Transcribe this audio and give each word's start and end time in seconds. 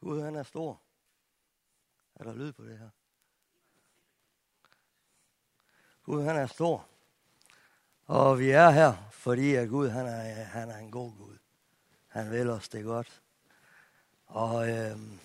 Gud, 0.00 0.22
han 0.22 0.36
er 0.36 0.42
stor. 0.42 0.80
Er 2.14 2.24
der 2.24 2.34
lyd 2.34 2.52
på 2.52 2.64
det 2.64 2.78
her? 2.78 2.88
Gud, 6.02 6.22
han 6.22 6.36
er 6.36 6.46
stor. 6.46 6.86
Og 8.06 8.38
vi 8.38 8.50
er 8.50 8.70
her, 8.70 8.94
fordi 9.10 9.54
at 9.54 9.68
Gud, 9.68 9.88
han 9.88 10.06
er, 10.06 10.44
han 10.44 10.70
er 10.70 10.76
en 10.76 10.90
god 10.90 11.12
Gud. 11.18 11.36
Han 12.08 12.30
vil 12.30 12.50
os 12.50 12.68
det 12.68 12.84
godt. 12.84 13.20
Og 14.26 14.68
øhm, 14.68 15.18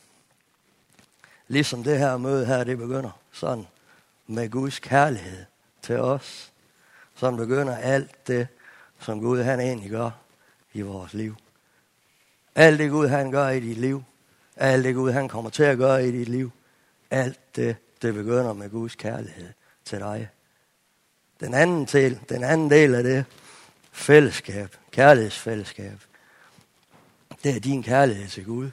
ligesom 1.48 1.84
det 1.84 2.00
her 2.00 2.18
møde 2.18 2.46
her, 2.46 2.64
det 2.64 2.78
begynder 2.78 3.21
sådan 3.32 3.68
med 4.28 4.50
Guds 4.50 4.79
kærlighed 4.79 5.46
til 5.82 6.00
os. 6.00 6.54
Sådan 7.15 7.37
begynder 7.37 7.78
alt 7.78 8.28
det, 8.28 8.48
som 9.00 9.20
Gud 9.20 9.42
han 9.42 9.60
egentlig 9.60 9.92
gør 9.92 10.12
i 10.73 10.82
vores 10.82 11.14
liv. 11.14 11.36
Alt 12.56 12.79
det 12.79 12.92
Gud 12.92 13.07
han 13.07 13.32
gør 13.32 13.50
i 13.50 13.60
dit 13.60 13.78
liv. 13.78 14.04
Alt 14.55 14.83
det 14.83 14.95
Gud 14.95 15.11
han 15.11 15.27
kommer 15.27 15.50
til 15.50 15.64
at 15.64 15.77
gøre 15.77 16.07
i 16.07 16.11
dit 16.11 16.29
liv. 16.29 16.51
Alt 17.11 17.55
det, 17.55 17.75
det 18.01 18.14
begynder 18.14 18.54
med 18.54 18.69
Guds 18.69 18.95
kærlighed 18.95 19.50
til 19.86 20.00
dig. 20.00 20.29
Den 21.39 21.54
anden 21.54 21.86
del, 21.86 22.19
den 22.29 22.43
anden 22.43 22.69
del 22.69 22.95
af 22.95 23.04
det 23.04 23.25
fællesskab, 23.91 24.75
kærlighedsfællesskab, 24.91 26.00
det 27.43 27.55
er 27.55 27.59
din 27.59 27.83
kærlighed 27.83 28.28
til 28.28 28.45
Gud. 28.45 28.71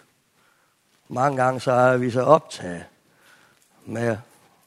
Mange 1.09 1.43
gange 1.43 1.61
så 1.61 1.73
er 1.73 1.97
vi 1.97 2.11
så 2.11 2.23
optaget 2.23 2.85
med 3.87 4.17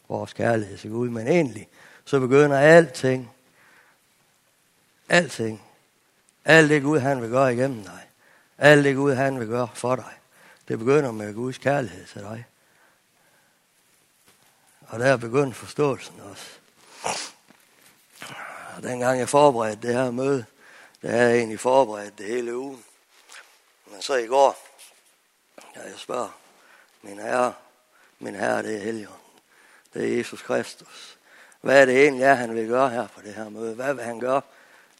vores 0.09 0.33
kærlighed 0.33 0.77
til 0.77 0.89
Gud, 0.89 1.09
men 1.09 1.27
egentlig 1.27 1.67
så 2.05 2.19
begynder 2.19 2.57
alting, 2.57 3.31
alting, 5.09 5.61
alt 6.45 6.69
det 6.69 6.81
Gud 6.83 6.99
han 6.99 7.21
vil 7.21 7.29
gøre 7.29 7.53
igennem 7.53 7.83
dig, 7.83 8.01
alt 8.57 8.83
det 8.83 8.95
Gud 8.95 9.13
han 9.13 9.39
vil 9.39 9.47
gøre 9.47 9.67
for 9.73 9.95
dig, 9.95 10.13
det 10.67 10.79
begynder 10.79 11.11
med 11.11 11.33
Guds 11.33 11.57
kærlighed 11.57 12.05
til 12.05 12.21
dig. 12.21 12.45
Og 14.87 14.99
der 14.99 15.05
er 15.05 15.17
begyndt 15.17 15.55
forståelsen 15.55 16.19
også. 16.19 16.45
Og 18.75 18.83
dengang 18.83 19.19
jeg 19.19 19.29
forberedte 19.29 19.87
det 19.87 19.95
her 19.95 20.11
møde, 20.11 20.45
det 21.01 21.09
havde 21.09 21.29
jeg 21.29 21.37
egentlig 21.37 21.59
forberedt 21.59 22.17
det 22.17 22.25
hele 22.25 22.57
ugen. 22.57 22.83
Men 23.91 24.01
så 24.01 24.15
i 24.15 24.27
går, 24.27 24.57
ja, 25.75 25.81
jeg 25.81 25.97
spørger, 25.97 26.37
min 27.01 27.19
herre, 27.19 27.53
min 28.19 28.35
herre, 28.35 28.63
det 28.63 28.75
er 28.75 28.79
Helligånden. 28.79 29.21
Det 29.93 30.03
er 30.03 30.17
Jesus 30.17 30.41
Kristus. 30.41 31.17
Hvad 31.61 31.81
er 31.81 31.85
det 31.85 32.03
egentlig, 32.03 32.23
er, 32.23 32.33
han 32.33 32.55
vil 32.55 32.67
gøre 32.67 32.89
her 32.89 33.07
på 33.07 33.21
det 33.21 33.33
her 33.33 33.49
møde? 33.49 33.75
Hvad 33.75 33.93
vil 33.93 34.03
han 34.03 34.19
gøre 34.19 34.41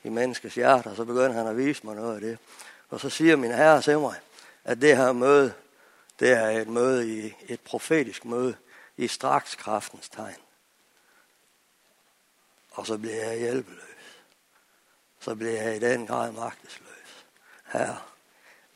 i 0.04 0.10
menneskets 0.10 0.58
og 0.58 0.96
Så 0.96 1.06
begynder 1.06 1.34
han 1.34 1.48
at 1.48 1.58
vise 1.58 1.86
mig 1.86 1.96
noget 1.96 2.16
af 2.16 2.22
det. 2.22 2.38
Og 2.90 3.00
så 3.00 3.10
siger 3.10 3.36
min 3.36 3.52
herre 3.52 3.82
til 3.82 4.00
mig, 4.00 4.16
at 4.66 4.82
det 4.82 4.98
her 4.98 5.12
møde, 5.12 5.54
det 6.20 6.32
er 6.32 6.50
et 6.50 6.68
møde 6.68 7.18
i 7.18 7.34
et 7.48 7.62
profetisk 7.62 8.26
møde 8.26 8.58
i 8.98 9.08
straks 9.08 9.56
kraftens 9.56 10.10
tegn. 10.10 10.36
Og 12.72 12.88
så 12.88 12.98
bliver 12.98 13.24
jeg 13.24 13.40
hjælpeløs. 13.40 13.82
Så 15.20 15.36
bliver 15.36 15.62
jeg 15.62 15.76
i 15.76 15.80
den 15.80 16.08
grad 16.08 16.32
magtesløs. 16.32 17.26
Herre, 17.66 18.02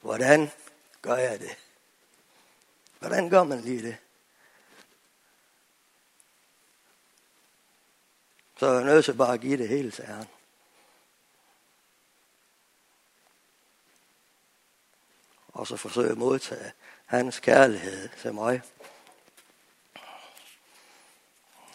hvordan 0.01 0.51
gør 1.01 1.15
jeg 1.15 1.39
det? 1.39 1.57
Hvordan 2.99 3.29
gør 3.29 3.43
man 3.43 3.61
lige 3.61 3.81
det? 3.81 3.97
Så 8.57 8.65
er 8.65 8.73
jeg 8.73 8.83
nødt 8.83 9.05
til 9.05 9.13
bare 9.13 9.33
at 9.33 9.41
give 9.41 9.57
det 9.57 9.67
hele 9.67 9.91
til 9.91 10.05
Herren. 10.05 10.27
Og 15.59 15.67
så 15.67 15.77
forsøge 15.77 16.11
at 16.11 16.17
modtage 16.17 16.71
hans 17.05 17.39
kærlighed 17.39 18.09
til 18.21 18.33
mig. 18.33 18.61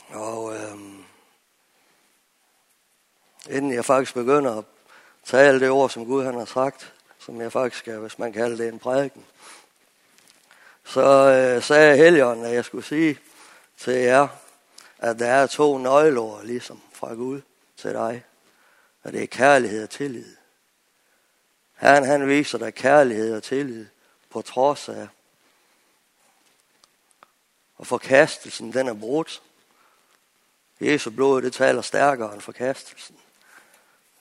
Og 0.09 0.55
øhm, 0.57 1.05
inden 3.51 3.73
jeg 3.73 3.85
faktisk 3.85 4.15
begynder 4.15 4.59
at 4.59 4.65
tale 5.25 5.61
det 5.61 5.71
ord, 5.71 5.91
som 5.91 6.07
Gud 6.07 6.25
han 6.25 6.35
har 6.35 6.45
sagt, 6.45 6.93
som 7.19 7.41
jeg 7.41 7.53
faktisk 7.53 7.79
skal, 7.79 7.99
hvis 7.99 8.19
man 8.19 8.33
kalder 8.33 8.57
det 8.57 8.69
en 8.69 8.79
prædiken, 8.79 9.25
så 10.85 11.31
øh, 11.31 11.63
sagde 11.63 11.97
Helligånden, 11.97 12.45
at 12.45 12.55
jeg 12.55 12.65
skulle 12.65 12.85
sige 12.85 13.19
til 13.79 13.95
jer, 13.95 14.29
at 14.99 15.19
der 15.19 15.27
er 15.27 15.47
to 15.47 15.79
nøgleord, 15.79 16.45
ligesom 16.45 16.81
fra 16.93 17.15
Gud 17.15 17.41
til 17.77 17.91
dig. 17.91 18.25
Og 19.03 19.13
det 19.13 19.23
er 19.23 19.27
kærlighed 19.27 19.83
og 19.83 19.91
tillid. 19.91 20.44
Herren 21.75 22.05
han 22.05 22.29
viser 22.29 22.59
dig 22.59 22.75
kærlighed 22.75 23.37
og 23.37 23.43
tillid 23.43 23.87
på 24.31 24.43
trods 24.43 24.89
af. 24.89 25.09
Og 27.77 27.87
forkastelsen, 27.87 28.73
den 28.73 28.89
er 28.89 28.95
brudt. 28.95 29.43
Jesu 30.81 31.11
blod, 31.11 31.43
det 31.43 31.53
taler 31.53 31.83
stærkere 31.83 32.33
end 32.35 32.41
forkastelsen. 32.41 33.17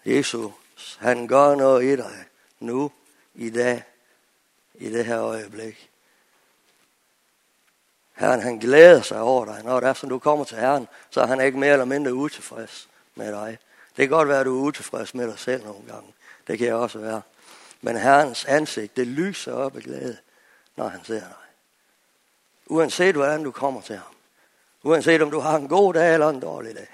Jesus, 0.06 0.98
han 1.00 1.28
gør 1.28 1.56
noget 1.56 1.84
i 1.84 1.96
dig 1.96 2.26
nu, 2.60 2.92
i 3.36 3.50
dag, 3.50 3.84
i 4.74 4.90
det 4.90 5.06
her 5.06 5.22
øjeblik. 5.22 5.90
Herren, 8.14 8.42
han 8.42 8.60
glæder 8.60 9.02
sig 9.02 9.22
over 9.22 9.46
dig. 9.46 9.64
Når 9.64 9.80
det 9.80 9.90
er, 9.90 9.94
som 9.94 10.10
du 10.10 10.20
kommer 10.20 10.46
til 10.46 10.58
Herren, 10.58 10.88
så 11.10 11.22
er 11.22 11.26
han 11.26 11.42
ikke 11.42 11.60
mere 11.60 11.72
eller 11.72 11.86
mindre 11.86 12.14
utilfreds 12.14 12.90
med 13.16 13.32
dig. 13.32 13.58
Det 13.88 13.96
kan 13.98 14.10
godt 14.10 14.28
være, 14.28 14.40
at 14.40 14.46
du 14.46 14.60
er 14.60 14.64
utilfreds 14.64 15.14
med 15.14 15.28
dig 15.28 15.40
selv 15.40 15.64
nogle 15.64 15.88
gange. 15.88 16.14
Det 16.48 16.58
kan 16.58 16.68
jeg 16.68 16.76
også 16.76 17.00
være. 17.00 17.22
Men 17.84 17.98
Herrens 17.98 18.46
ansigt, 18.46 18.98
det 18.98 19.08
lyser 19.08 19.54
op 19.54 19.76
af 19.76 19.84
glæde, 19.84 20.18
når 20.76 20.88
han 20.88 21.06
ser 21.06 21.20
dig. 21.20 21.34
Uanset 22.66 23.16
hvordan 23.16 23.44
du 23.44 23.52
kommer 23.52 23.82
til 23.82 23.98
ham. 23.98 24.16
Uanset 24.84 25.22
om 25.22 25.32
du 25.32 25.40
har 25.40 25.58
en 25.58 25.68
god 25.68 25.94
dag 25.94 26.14
eller 26.14 26.30
en 26.30 26.40
dårlig 26.40 26.76
dag. 26.76 26.88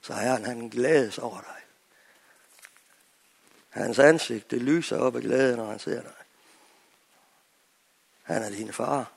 Så 0.00 0.14
Herren, 0.14 0.44
han 0.44 0.68
glædes 0.68 1.18
over 1.18 1.40
dig. 1.40 1.62
Hans 3.68 3.98
ansigt, 3.98 4.50
det 4.50 4.62
lyser 4.62 4.98
op 4.98 5.16
af 5.16 5.22
glæde, 5.22 5.56
når 5.56 5.70
han 5.70 5.78
ser 5.78 6.02
dig. 6.02 6.14
Han 8.22 8.42
er 8.42 8.50
din 8.50 8.72
far. 8.72 9.12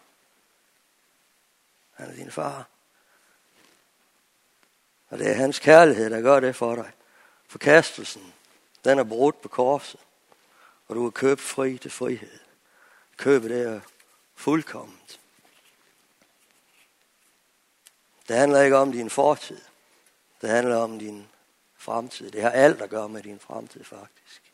Han 1.93 2.09
er 2.09 2.15
din 2.15 2.31
far. 2.31 2.67
Og 5.09 5.19
det 5.19 5.29
er 5.29 5.33
hans 5.33 5.59
kærlighed, 5.59 6.09
der 6.09 6.21
gør 6.21 6.39
det 6.39 6.55
for 6.55 6.75
dig. 6.75 6.91
Forkastelsen, 7.47 8.33
den 8.83 8.99
er 8.99 9.03
brudt 9.03 9.41
på 9.41 9.47
korset. 9.47 9.99
Og 10.89 10.95
du 10.95 11.05
er 11.05 11.11
købt 11.11 11.41
fri 11.41 11.77
til 11.77 11.91
frihed. 11.91 12.39
Købet 13.17 13.61
er 13.61 13.81
fuldkommet. 14.35 15.19
Det 18.27 18.38
handler 18.38 18.61
ikke 18.61 18.77
om 18.77 18.91
din 18.91 19.09
fortid. 19.09 19.61
Det 20.41 20.50
handler 20.50 20.75
om 20.75 21.00
din 21.00 21.27
fremtid. 21.77 22.31
Det 22.31 22.41
har 22.41 22.50
alt 22.50 22.81
at 22.81 22.89
gøre 22.89 23.09
med 23.09 23.23
din 23.23 23.39
fremtid, 23.39 23.83
faktisk. 23.83 24.53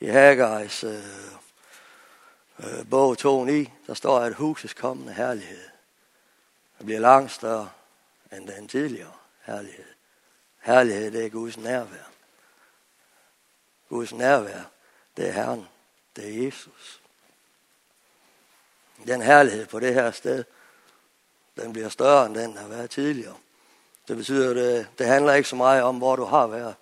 I 0.00 0.06
Haggais 0.06 0.84
øh, 0.84 1.04
øh, 2.58 2.90
bog 2.90 3.16
2.9, 3.20 3.26
der 3.86 3.94
står, 3.94 4.18
at 4.18 4.34
husets 4.34 4.74
kommende 4.74 5.12
herlighed 5.12 5.74
der 6.78 6.84
bliver 6.84 7.00
langt 7.00 7.32
større 7.32 7.70
end 8.32 8.48
den 8.48 8.68
tidligere 8.68 9.12
herlighed. 9.42 9.84
Herlighed, 10.60 11.10
det 11.10 11.26
er 11.26 11.30
Guds 11.30 11.56
nærvær. 11.56 12.10
Guds 13.88 14.12
nærvær, 14.12 14.62
det 15.16 15.28
er 15.28 15.32
Herren. 15.32 15.68
Det 16.16 16.24
er 16.28 16.44
Jesus. 16.44 17.00
Den 19.06 19.22
herlighed 19.22 19.66
på 19.66 19.80
det 19.80 19.94
her 19.94 20.10
sted, 20.10 20.44
den 21.56 21.72
bliver 21.72 21.88
større 21.88 22.26
end 22.26 22.34
den, 22.34 22.54
der 22.54 22.60
har 22.60 22.68
været 22.68 22.90
tidligere. 22.90 23.36
Det 24.08 24.16
betyder, 24.16 24.50
at 24.50 24.56
det, 24.56 24.88
det 24.98 25.06
handler 25.06 25.34
ikke 25.34 25.48
så 25.48 25.56
meget 25.56 25.82
om, 25.82 25.98
hvor 25.98 26.16
du 26.16 26.24
har 26.24 26.46
været. 26.46 26.74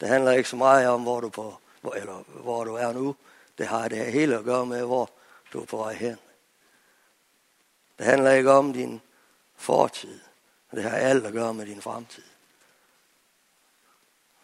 Det 0.00 0.08
handler 0.08 0.32
ikke 0.32 0.48
så 0.48 0.56
meget 0.56 0.88
om, 0.88 1.02
hvor 1.02 1.20
du, 1.20 1.28
på, 1.28 1.58
hvor, 1.80 1.92
eller, 1.92 2.24
hvor 2.28 2.64
du 2.64 2.74
er 2.74 2.92
nu. 2.92 3.16
Det 3.58 3.66
har 3.66 3.88
det 3.88 4.12
hele 4.12 4.38
at 4.38 4.44
gøre 4.44 4.66
med, 4.66 4.84
hvor 4.84 5.10
du 5.52 5.60
er 5.60 5.66
på 5.66 5.76
vej 5.76 5.94
hen. 5.94 6.18
Det 7.98 8.06
handler 8.06 8.30
ikke 8.30 8.50
om 8.50 8.72
din 8.72 9.00
fortid. 9.56 10.20
Det 10.70 10.82
har 10.82 10.96
alt 10.96 11.26
at 11.26 11.32
gøre 11.32 11.54
med 11.54 11.66
din 11.66 11.82
fremtid. 11.82 12.22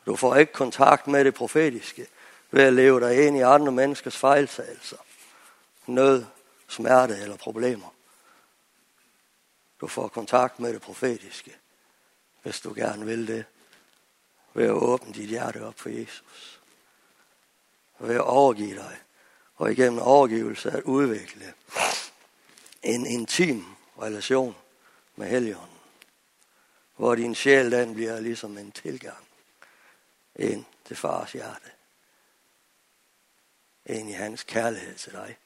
Du 0.07 0.17
får 0.17 0.37
ikke 0.37 0.53
kontakt 0.53 1.07
med 1.07 1.25
det 1.25 1.35
profetiske 1.35 2.07
ved 2.51 2.63
at 2.63 2.73
leve 2.73 3.01
dig 3.01 3.27
ind 3.27 3.37
i 3.37 3.41
andre 3.41 3.73
menneskers 3.73 4.17
fejltagelser, 4.17 4.71
altså. 4.71 4.97
nød, 5.87 6.25
smerte 6.69 7.17
eller 7.17 7.37
problemer. 7.37 7.95
Du 9.81 9.87
får 9.87 10.09
kontakt 10.09 10.61
med 10.61 10.73
det 10.73 10.83
profetiske, 10.83 11.57
hvis 12.43 12.61
du 12.61 12.75
gerne 12.75 13.07
vil 13.07 13.27
det, 13.27 13.45
ved 14.55 14.65
at 14.65 14.71
åbne 14.71 15.15
dit 15.15 15.29
hjerte 15.29 15.65
op 15.65 15.79
for 15.79 15.89
Jesus. 15.89 16.61
Ved 17.99 18.15
at 18.15 18.21
overgive 18.21 18.75
dig, 18.75 18.99
og 19.57 19.73
igennem 19.73 19.99
overgivelse 19.99 20.71
at 20.71 20.83
udvikle 20.83 21.55
en 22.83 23.07
intim 23.07 23.65
relation 24.03 24.57
med 25.17 25.29
Helligånden. 25.29 25.77
Hvor 26.97 27.15
din 27.15 27.35
sjæl 27.35 27.73
den 27.73 27.95
bliver 27.95 28.21
ligesom 28.21 28.59
en 28.59 28.73
tilgang 28.73 29.27
ind 30.37 30.65
til 30.85 30.97
fars 30.97 31.33
hjerte. 31.33 31.71
Ind 33.87 34.11
i 34.11 34.13
hans 34.13 34.43
kærlighed 34.43 34.95
til 34.95 35.13
dig. 35.13 35.37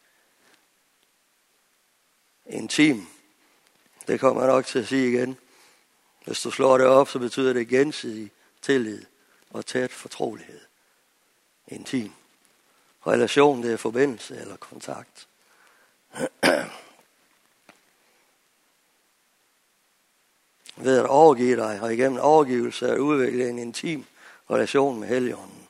intim. 2.46 3.06
Det 4.06 4.20
kommer 4.20 4.42
jeg 4.42 4.52
nok 4.52 4.66
til 4.66 4.78
at 4.78 4.88
sige 4.88 5.12
igen. 5.12 5.38
Hvis 6.25 6.40
du 6.40 6.50
slår 6.50 6.78
det 6.78 6.87
op, 6.87 7.08
så 7.08 7.19
betyder 7.19 7.52
det 7.52 7.69
gensidig 7.69 8.31
tillid 8.62 9.04
og 9.50 9.66
tæt 9.66 9.90
fortrolighed. 9.90 10.60
Intim. 11.69 12.12
Relation, 13.06 13.62
det 13.62 13.72
er 13.72 13.76
forbindelse 13.76 14.37
eller 14.37 14.56
kontakt. 14.56 15.28
Ved 20.76 20.98
at 20.98 21.06
overgive 21.06 21.56
dig, 21.56 21.81
og 21.82 21.94
igennem 21.94 22.19
overgivelse 22.19 22.88
at 22.88 22.98
udvikle 22.98 23.48
en 23.48 23.58
intim 23.58 24.04
relation 24.50 25.00
med 25.00 25.08
Helligånden, 25.08 25.69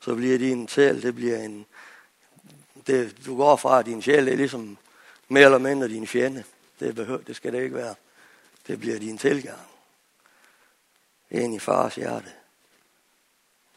så 0.00 0.14
bliver 0.14 0.38
din 0.38 0.68
sjæl, 0.68 1.02
det 1.02 1.14
bliver 1.14 1.38
en, 1.38 1.66
det, 2.88 3.26
du 3.26 3.36
går 3.36 3.56
fra, 3.56 3.78
at 3.78 3.86
din 3.86 4.02
sjæl 4.02 4.28
er 4.28 4.36
ligesom 4.36 4.78
mere 5.28 5.44
eller 5.44 5.58
mindre 5.58 5.88
din 5.88 6.06
fjende. 6.06 6.44
Det, 6.80 6.94
behøver, 6.94 7.22
det 7.22 7.36
skal 7.36 7.52
det 7.52 7.62
ikke 7.62 7.76
være. 7.76 7.94
Det 8.66 8.80
bliver 8.80 8.98
din 8.98 9.18
tilgang. 9.18 9.68
Ind 11.30 11.54
i 11.54 11.58
fars 11.58 11.94
hjerte. 11.94 12.32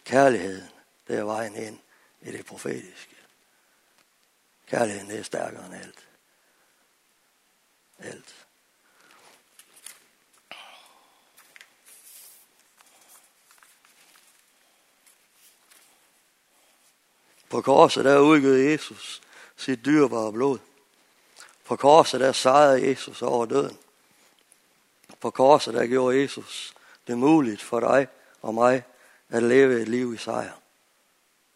Kærligheden, 0.05 0.69
det 1.07 1.17
er 1.17 1.23
vejen 1.23 1.55
ind 1.55 1.79
i 2.21 2.31
det 2.31 2.45
profetiske. 2.45 3.15
Kærligheden, 4.67 5.09
det 5.09 5.19
er 5.19 5.23
stærkere 5.23 5.65
end 5.65 5.75
alt. 5.75 6.07
Alt. 7.99 8.40
På 17.51 17.61
korset 17.61 18.05
der 18.05 18.19
udgød 18.19 18.57
Jesus 18.57 19.21
sit 19.57 19.85
dyrbare 19.85 20.31
blod. 20.31 20.59
På 21.65 21.75
korset 21.75 22.19
der 22.19 22.31
sejrede 22.31 22.87
Jesus 22.87 23.21
over 23.21 23.45
døden. 23.45 23.77
På 25.19 25.31
korset 25.31 25.73
der 25.73 25.87
gjorde 25.87 26.21
Jesus 26.21 26.73
det 27.07 27.17
muligt 27.17 27.61
for 27.61 27.79
dig 27.79 28.07
og 28.41 28.53
mig 28.53 28.83
at 29.29 29.43
leve 29.43 29.81
et 29.81 29.87
liv 29.87 30.13
i 30.13 30.17
sejr. 30.17 30.53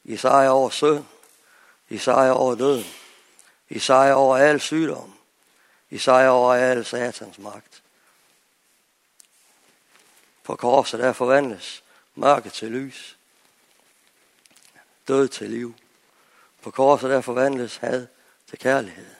I 0.03 0.17
sejr 0.17 0.49
over 0.49 0.69
synd. 0.69 1.05
I 1.89 1.97
sejr 1.97 2.31
over 2.31 2.55
døden. 2.55 2.85
I 3.69 3.79
sejr 3.79 4.13
over 4.13 4.37
al 4.37 4.59
sygdom. 4.59 5.15
I 5.89 5.97
sejr 5.97 6.29
over 6.29 6.53
al 6.53 6.85
satans 6.85 7.37
magt. 7.37 7.83
På 10.43 10.55
korset 10.55 10.99
der 10.99 11.13
forvandles 11.13 11.83
mørke 12.15 12.49
til 12.49 12.71
lys. 12.71 13.17
Død 15.07 15.27
til 15.27 15.49
liv. 15.49 15.75
På 16.65 16.71
korset 16.71 17.09
der 17.09 17.21
forvandles 17.21 17.77
had 17.77 18.07
til 18.47 18.59
kærlighed. 18.59 19.15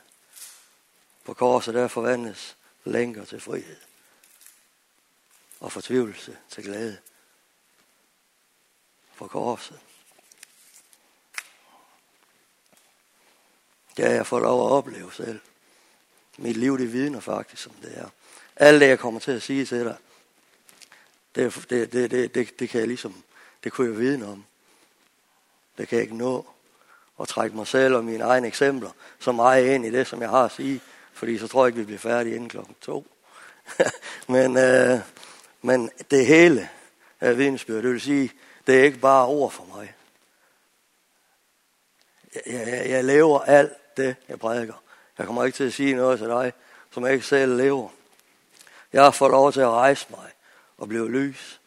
På 1.24 1.34
korset 1.34 1.74
der 1.74 1.88
forvandles 1.88 2.58
lænker 2.84 3.26
til 3.26 3.42
frihed. 3.42 3.78
Og 5.60 5.72
fortvivlelse 5.72 6.38
til 6.50 6.64
glæde. 6.64 6.98
På 9.18 9.28
korset. 9.28 9.80
Det 13.98 14.06
har 14.06 14.12
jeg 14.12 14.28
fået 14.28 14.42
lov 14.42 14.68
at 14.68 14.72
opleve 14.72 15.14
selv. 15.14 15.40
Mit 16.38 16.58
liv, 16.58 16.78
det 16.78 16.94
vidner 16.94 17.20
faktisk, 17.20 17.64
som 17.64 17.74
det 17.74 17.98
er. 17.98 18.10
Alt 18.56 18.82
det, 18.82 18.88
jeg 18.88 19.00
kommer 19.00 19.20
til 19.20 19.32
at 19.32 19.42
sige 19.42 19.66
til 19.66 19.86
dig, 19.86 19.98
det, 21.36 21.54
det, 21.70 21.94
det, 21.94 22.12
det, 22.12 22.36
det, 22.36 22.60
det 22.60 22.70
kan 22.70 22.80
jeg 22.80 22.88
ligesom, 22.88 23.24
det 23.64 23.72
kunne 23.72 23.92
jeg 23.92 24.00
vidne 24.00 24.28
om. 24.28 24.46
Det 25.78 25.88
kan 25.88 25.96
jeg 25.96 26.04
ikke 26.04 26.18
nå 26.18 26.55
at 27.22 27.28
trække 27.28 27.56
mig 27.56 27.68
selv 27.68 27.96
og 27.96 28.04
mine 28.04 28.24
egne 28.24 28.48
eksempler 28.48 28.90
så 29.20 29.32
meget 29.32 29.66
ind 29.66 29.86
i 29.86 29.92
det, 29.92 30.08
som 30.08 30.22
jeg 30.22 30.30
har 30.30 30.46
at 30.46 30.52
sige, 30.52 30.82
fordi 31.14 31.38
så 31.38 31.48
tror 31.48 31.66
jeg 31.66 31.68
ikke, 31.68 31.80
vi 31.80 31.86
bliver 31.86 32.00
færdige 32.00 32.36
inden 32.36 32.50
klokken 32.50 32.76
to. 32.82 33.08
men, 34.28 34.58
øh, 34.58 35.00
men 35.62 35.92
det 36.12 36.26
hele 36.26 36.70
er 37.20 37.34
vidensbyrd. 37.34 37.84
Det 37.84 37.92
vil 37.92 38.02
sige, 38.02 38.32
det 38.68 38.80
er 38.80 38.84
ikke 38.84 39.00
bare 39.00 39.26
ord 39.26 39.52
for 39.52 39.66
mig. 39.76 39.96
Jeg, 42.36 42.54
jeg, 42.68 42.90
jeg 42.90 43.04
lever 43.04 43.40
alt 43.40 43.98
det, 43.98 44.16
jeg 44.30 44.40
prædiker. 44.40 44.84
Jeg 45.18 45.26
kommer 45.26 45.44
ikke 45.44 45.56
til 45.56 45.64
at 45.64 45.74
sige 45.74 45.96
noget 45.96 46.20
til 46.20 46.28
dig, 46.28 46.54
som 46.92 47.06
jeg 47.06 47.14
ikke 47.14 47.26
selv 47.26 47.58
lever. 47.58 47.90
Jeg 48.94 49.04
har 49.04 49.12
fået 49.12 49.32
lov 49.32 49.52
til 49.54 49.62
at 49.62 49.70
rejse 49.70 50.08
mig 50.10 50.32
og 50.78 50.88
blive 50.88 51.12
lys. 51.12 51.62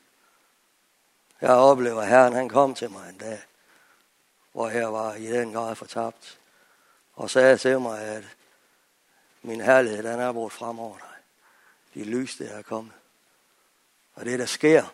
Jeg 1.41 1.51
oplever, 1.51 2.03
at 2.03 2.09
Herren 2.09 2.33
han 2.33 2.49
kom 2.49 2.75
til 2.75 2.91
mig 2.91 3.09
en 3.09 3.19
dag 3.19 3.48
hvor 4.59 4.69
jeg 4.69 4.93
var 4.93 5.15
i 5.15 5.27
den 5.27 5.53
grad 5.53 5.75
fortabt, 5.75 6.39
og 7.15 7.31
sagde 7.31 7.59
til 7.59 7.81
mig, 7.81 8.01
at 8.01 8.25
min 9.43 9.61
herlighed, 9.61 10.03
den 10.03 10.21
er 10.21 10.33
brugt 10.33 10.53
frem 10.53 10.79
over 10.79 10.97
dig. 10.97 11.15
De 11.95 12.05
lys, 12.05 12.37
der 12.37 12.49
er 12.49 12.63
kommet. 12.63 12.93
Og 14.15 14.25
det, 14.25 14.39
der 14.39 14.47
sker, 14.47 14.85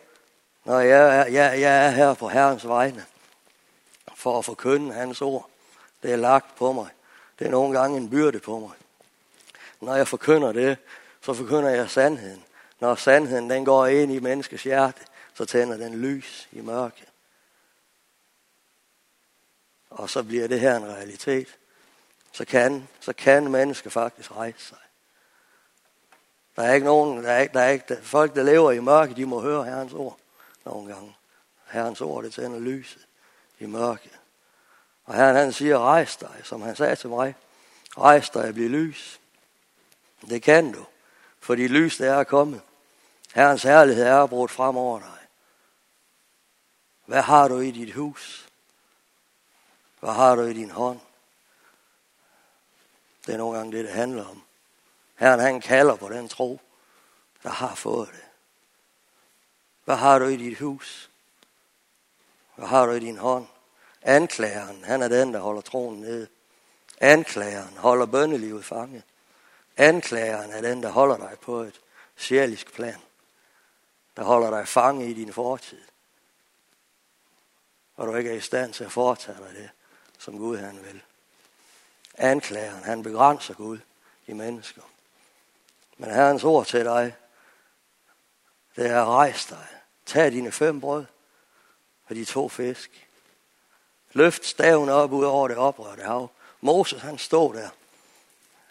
når 0.65 0.79
jeg 0.79 1.19
er, 1.19 1.25
jeg, 1.25 1.61
jeg 1.61 1.85
er 1.85 1.89
her 1.89 2.13
på 2.13 2.29
Herrens 2.29 2.67
vegne, 2.67 3.05
for 4.15 4.37
at 4.39 4.45
forkynde 4.45 4.93
hans 4.93 5.21
ord, 5.21 5.49
det 6.03 6.11
er 6.11 6.15
lagt 6.15 6.55
på 6.55 6.71
mig. 6.71 6.89
Det 7.39 7.47
er 7.47 7.51
nogle 7.51 7.79
gange 7.79 7.97
en 7.97 8.09
byrde 8.09 8.39
på 8.39 8.59
mig. 8.59 8.75
Når 9.81 9.95
jeg 9.95 10.07
forkynder 10.07 10.51
det, 10.51 10.77
så 11.21 11.33
forkynder 11.33 11.69
jeg 11.69 11.89
sandheden. 11.89 12.43
Når 12.79 12.95
sandheden 12.95 13.49
den 13.49 13.65
går 13.65 13.85
ind 13.85 14.11
i 14.11 14.19
menneskets 14.19 14.63
hjerte, 14.63 15.01
så 15.33 15.45
tænder 15.45 15.77
den 15.77 15.95
lys 15.95 16.47
i 16.51 16.61
mørket 16.61 17.14
og 19.95 20.09
så 20.09 20.23
bliver 20.23 20.47
det 20.47 20.59
her 20.59 20.77
en 20.77 20.85
realitet, 20.85 21.57
så 22.31 22.45
kan, 22.45 22.87
så 22.99 23.13
kan 23.13 23.51
mennesker 23.51 23.89
faktisk 23.89 24.31
rejse 24.31 24.65
sig. 24.65 24.77
Der 26.55 26.63
er 26.63 26.73
ikke 26.73 26.85
nogen, 26.85 27.23
der 27.23 27.31
er 27.31 27.39
ikke, 27.41 27.53
der 27.53 27.61
er 27.61 27.69
ikke, 27.69 27.85
der, 27.89 28.01
folk 28.01 28.35
der 28.35 28.43
lever 28.43 28.71
i 28.71 28.79
mørke, 28.79 29.15
de 29.15 29.25
må 29.25 29.41
høre 29.41 29.65
Herrens 29.65 29.93
ord 29.93 30.17
nogle 30.65 30.93
gange. 30.93 31.15
Herrens 31.65 32.01
ord, 32.01 32.23
det 32.23 32.33
tænder 32.33 32.59
lyset 32.59 33.07
i 33.59 33.65
mørke. 33.65 34.09
Og 35.05 35.15
Herren 35.15 35.35
han 35.35 35.53
siger, 35.53 35.79
rejs 35.79 36.17
dig, 36.17 36.41
som 36.43 36.61
han 36.61 36.75
sagde 36.75 36.95
til 36.95 37.09
mig. 37.09 37.35
Rejs 37.97 38.29
dig 38.29 38.47
og 38.47 38.53
bliv 38.53 38.69
lys. 38.69 39.19
Det 40.21 40.43
kan 40.43 40.71
du, 40.71 40.85
fordi 41.39 41.67
lys 41.67 41.97
det 41.97 42.07
er 42.07 42.23
kommet. 42.23 42.61
Herrens 43.33 43.63
herlighed 43.63 44.03
er 44.05 44.25
brudt 44.25 44.51
frem 44.51 44.77
over 44.77 44.99
dig. 44.99 45.17
Hvad 47.05 47.21
har 47.21 47.47
du 47.47 47.59
i 47.59 47.71
dit 47.71 47.93
hus? 47.93 48.44
Hvad 50.05 50.13
har 50.13 50.35
du 50.35 50.41
i 50.41 50.53
din 50.53 50.71
hånd? 50.71 50.99
Det 53.25 53.33
er 53.33 53.37
nogle 53.37 53.57
gange 53.57 53.77
det, 53.77 53.85
det 53.85 53.93
handler 53.93 54.25
om. 54.25 54.43
Herren 55.15 55.39
han 55.39 55.61
kalder 55.61 55.95
på 55.95 56.09
den 56.09 56.29
tro, 56.29 56.61
der 57.43 57.49
har 57.49 57.75
fået 57.75 58.07
det. 58.07 58.23
Hvad 59.85 59.95
har 59.95 60.19
du 60.19 60.25
i 60.25 60.37
dit 60.37 60.59
hus? 60.59 61.09
Hvad 62.55 62.67
har 62.67 62.85
du 62.85 62.91
i 62.91 62.99
din 62.99 63.17
hånd? 63.17 63.47
Anklageren, 64.01 64.83
han 64.83 65.01
er 65.01 65.07
den, 65.07 65.33
der 65.33 65.39
holder 65.39 65.61
troen 65.61 66.01
nede. 66.01 66.27
Anklageren 66.99 67.77
holder 67.77 68.05
bønnelivet 68.05 68.65
fanget. 68.65 69.03
Anklageren 69.77 70.51
er 70.51 70.61
den, 70.61 70.83
der 70.83 70.89
holder 70.89 71.17
dig 71.17 71.37
på 71.41 71.61
et 71.61 71.81
sjælisk 72.15 72.73
plan. 72.73 73.01
Der 74.17 74.23
holder 74.23 74.49
dig 74.49 74.67
fanget 74.67 75.09
i 75.09 75.13
din 75.13 75.33
fortid. 75.33 75.81
Og 77.95 78.07
du 78.07 78.15
ikke 78.15 78.29
er 78.29 78.35
i 78.35 78.41
stand 78.41 78.73
til 78.73 78.83
at 78.83 78.91
foretage 78.91 79.37
dig 79.37 79.55
det 79.55 79.69
som 80.25 80.37
Gud 80.37 80.57
han 80.57 80.83
vil. 80.83 81.01
Anklageren, 82.17 82.83
han 82.83 83.03
begrænser 83.03 83.53
Gud 83.53 83.79
i 84.27 84.33
mennesker. 84.33 84.81
Men 85.97 86.09
Herrens 86.09 86.43
ord 86.43 86.65
til 86.65 86.85
dig, 86.85 87.15
det 88.75 88.89
er 88.89 89.05
rejs 89.05 89.45
dig. 89.45 89.67
Tag 90.05 90.31
dine 90.31 90.51
fem 90.51 90.81
brød 90.81 91.05
og 92.05 92.15
de 92.15 92.25
to 92.25 92.49
fisk. 92.49 93.07
Løft 94.13 94.45
staven 94.45 94.89
op 94.89 95.11
ud 95.11 95.25
over 95.25 95.47
det 95.47 95.57
oprørte 95.57 96.03
hav. 96.03 96.31
Moses 96.61 97.01
han 97.01 97.17
stod 97.17 97.53
der. 97.53 97.69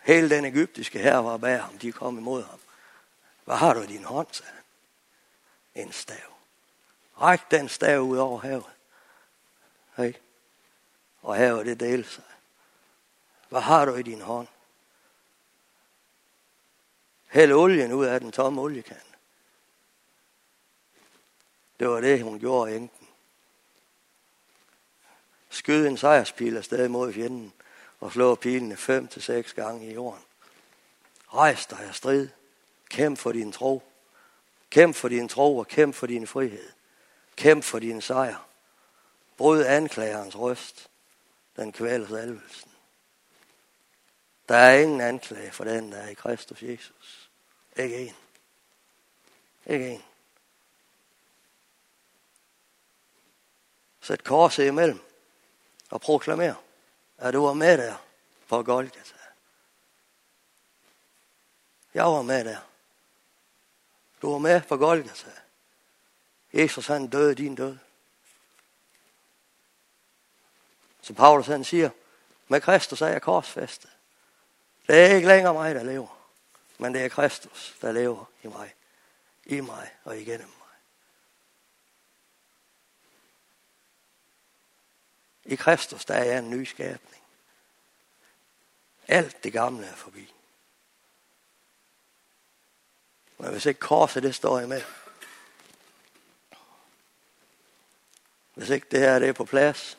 Hele 0.03 0.31
den 0.31 0.45
egyptiske 0.45 0.99
her 0.99 1.17
var 1.17 1.37
bag 1.37 1.63
ham. 1.63 1.79
De 1.79 1.93
kom 1.93 2.19
imod 2.19 2.45
ham. 2.45 2.61
Hvad 3.45 3.57
har 3.57 3.75
du 3.75 3.81
i 3.81 3.87
din 3.87 4.05
hånd, 4.05 4.27
sagde 4.31 4.53
han. 4.53 4.63
En 5.85 5.93
stav. 5.93 6.37
Ræk 7.21 7.51
den 7.51 7.69
stav 7.69 8.01
ud 8.01 8.17
over 8.17 8.41
havet. 8.41 8.65
Hey 9.97 10.15
og 11.25 11.37
havet 11.37 11.67
det 11.67 11.81
deler 11.81 12.05
sig. 12.05 12.25
Hvad 13.49 13.61
har 13.61 13.85
du 13.85 13.95
i 13.95 14.03
din 14.03 14.21
hånd? 14.21 14.49
Hæld 17.27 17.53
olien 17.53 17.93
ud 17.93 18.05
af 18.05 18.21
den 18.21 18.33
tomme 18.33 18.61
oliekande. 18.61 19.01
Det 21.81 21.89
var 21.89 22.01
det, 22.01 22.23
hun 22.23 22.41
gjorde 22.41 22.77
enken. 22.77 23.09
Skyd 25.49 25.87
en 25.87 25.97
sejrspil 25.97 26.57
afsted 26.57 26.89
mod 26.89 27.13
fjenden 27.13 27.53
og 28.01 28.13
slå 28.13 28.35
pilene 28.35 28.77
fem 28.77 29.09
til 29.09 29.23
seks 29.23 29.53
gange 29.53 29.87
i 29.87 29.95
jorden. 29.95 30.23
Rejs 31.35 31.67
dig 31.67 31.89
og 31.89 31.95
strid. 31.95 32.29
Kæmp 32.89 33.19
for 33.19 33.33
din 33.33 33.53
tro. 33.53 33.83
Kæmp 34.71 34.97
for 34.97 35.09
din 35.09 35.29
tro 35.29 35.59
og 35.59 35.69
kæmp 35.69 35.95
for 35.95 36.07
din 36.07 36.27
frihed. 36.27 36.69
Kæmp 37.37 37.65
for 37.65 37.79
din 37.79 38.01
sejr. 38.01 38.47
Bryd 39.37 39.65
anklagerens 39.65 40.37
røst 40.37 40.91
den 41.57 41.73
kvæler 41.73 42.09
salvelsen. 42.09 42.71
Der 44.49 44.57
er 44.57 44.79
ingen 44.79 45.01
anklage 45.01 45.53
for 45.53 45.65
den, 45.65 45.93
der 45.93 45.99
er 45.99 46.09
i 46.09 46.15
Kristus 46.15 46.63
Jesus. 46.63 47.31
Ikke 47.77 47.97
en. 47.97 48.17
Ikke 49.67 49.91
en. 49.91 50.05
Sæt 54.01 54.25
korset 54.25 54.67
imellem 54.67 55.01
og 55.91 56.01
proklamer, 56.01 56.55
at 57.19 57.35
du 57.35 57.47
var 57.47 57.53
med 57.53 57.79
der 57.79 57.97
på 58.49 58.63
Golgata. 58.63 59.15
Jeg 61.95 62.05
var 62.05 62.23
med 62.23 62.45
der. 62.45 62.61
Du 64.23 64.33
var 64.33 64.39
med 64.39 64.63
på 64.63 64.77
Golgata. 64.77 65.31
Jesus 66.53 66.87
han 66.87 67.07
døde 67.07 67.35
din 67.35 67.55
død. 67.55 67.77
Så 71.05 71.13
Paulus 71.13 71.47
han 71.47 71.65
siger, 71.65 71.91
med 72.49 72.61
Kristus 72.61 73.03
er 73.03 73.07
jeg 73.07 73.23
korsfæstet. 73.23 73.91
Det 74.87 74.99
er 74.99 75.15
ikke 75.15 75.29
længere 75.29 75.53
mig, 75.53 75.75
der 75.75 75.83
lever, 75.83 76.29
men 76.79 76.95
det 76.95 77.05
er 77.05 77.09
Kristus, 77.09 77.77
der 77.81 77.93
lever 77.93 78.25
i 78.43 78.47
mig, 78.47 78.75
i 79.45 79.61
mig 79.61 79.95
og 80.05 80.19
igennem 80.19 80.49
mig. 80.49 80.77
I 85.45 85.55
Kristus, 85.55 86.05
der 86.05 86.15
er 86.15 86.25
jeg 86.25 86.39
en 86.39 86.51
ny 86.51 86.65
skabning. 86.65 87.23
Alt 89.09 89.45
det 89.45 89.53
gamle 89.53 89.87
er 89.87 89.95
forbi. 89.95 90.33
Men 93.39 93.51
hvis 93.51 93.67
ikke 93.67 93.81
korset, 93.81 94.23
det 94.23 94.35
står 94.35 94.61
i 94.61 94.67
med. 94.67 94.83
Hvis 98.55 98.69
ikke 98.69 98.87
det 98.91 99.01
her 99.01 99.19
det 99.19 99.29
er 99.29 99.33
på 99.33 99.45
plads, 99.45 99.99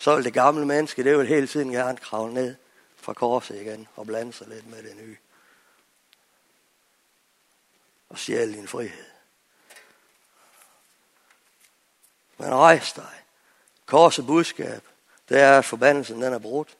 så 0.00 0.14
vil 0.14 0.24
det 0.24 0.32
gamle 0.32 0.66
menneske, 0.66 1.04
det 1.04 1.18
vil 1.18 1.26
hele 1.26 1.46
tiden 1.46 1.70
gerne 1.70 1.98
kravle 1.98 2.34
ned 2.34 2.56
fra 2.96 3.12
korset 3.12 3.60
igen 3.60 3.88
og 3.96 4.06
blande 4.06 4.32
sig 4.32 4.48
lidt 4.48 4.66
med 4.66 4.82
det 4.82 4.96
nye. 4.96 5.16
Og 8.08 8.18
stjæle 8.18 8.52
din 8.52 8.68
frihed. 8.68 9.04
Men 12.38 12.54
rejs 12.54 12.92
dig. 12.92 13.22
Korset 13.86 14.26
budskab, 14.26 14.82
det 15.28 15.40
er, 15.40 15.58
at 15.58 15.64
forbandelsen 15.64 16.22
den 16.22 16.32
er 16.32 16.38
brudt. 16.38 16.76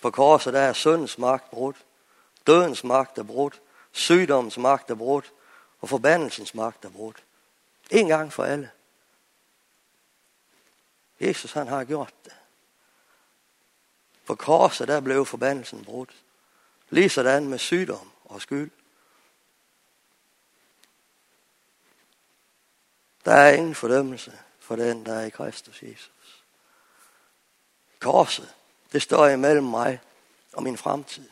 På 0.00 0.10
korset 0.10 0.52
der 0.52 0.60
er 0.60 0.72
syndens 0.72 1.18
magt 1.18 1.50
brudt. 1.50 1.76
Dødens 2.46 2.84
magt 2.84 3.18
er 3.18 3.22
brudt. 3.22 3.60
Sygdommens 3.92 4.58
magt 4.58 4.90
er 4.90 4.94
brudt. 4.94 5.32
Og 5.80 5.88
forbandelsens 5.88 6.54
magt 6.54 6.84
er 6.84 6.90
brudt. 6.90 7.22
En 7.90 8.08
gang 8.08 8.32
for 8.32 8.44
alle. 8.44 8.70
Jesus 11.20 11.52
han 11.52 11.68
har 11.68 11.84
gjort 11.84 12.14
det. 12.24 12.32
På 14.26 14.34
korset 14.34 14.88
der 14.88 15.00
blev 15.00 15.26
forbandelsen 15.26 15.84
brudt. 15.84 16.14
Ligesådan 16.90 17.48
med 17.48 17.58
sygdom 17.58 18.10
og 18.24 18.42
skyld. 18.42 18.70
Der 23.24 23.34
er 23.34 23.52
ingen 23.52 23.74
fordømmelse 23.74 24.38
for 24.60 24.76
den, 24.76 25.06
der 25.06 25.14
er 25.14 25.24
i 25.24 25.30
Kristus 25.30 25.82
Jesus. 25.82 26.44
Korset, 28.00 28.54
det 28.92 29.02
står 29.02 29.28
imellem 29.28 29.64
mig 29.64 30.00
og 30.52 30.62
min 30.62 30.78
fremtid. 30.78 31.30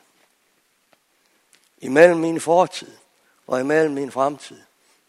Imellem 1.79 2.19
min 2.19 2.41
fortid 2.41 2.97
og 3.47 3.61
imellem 3.61 3.95
min 3.95 4.13
fremtid, 4.13 4.63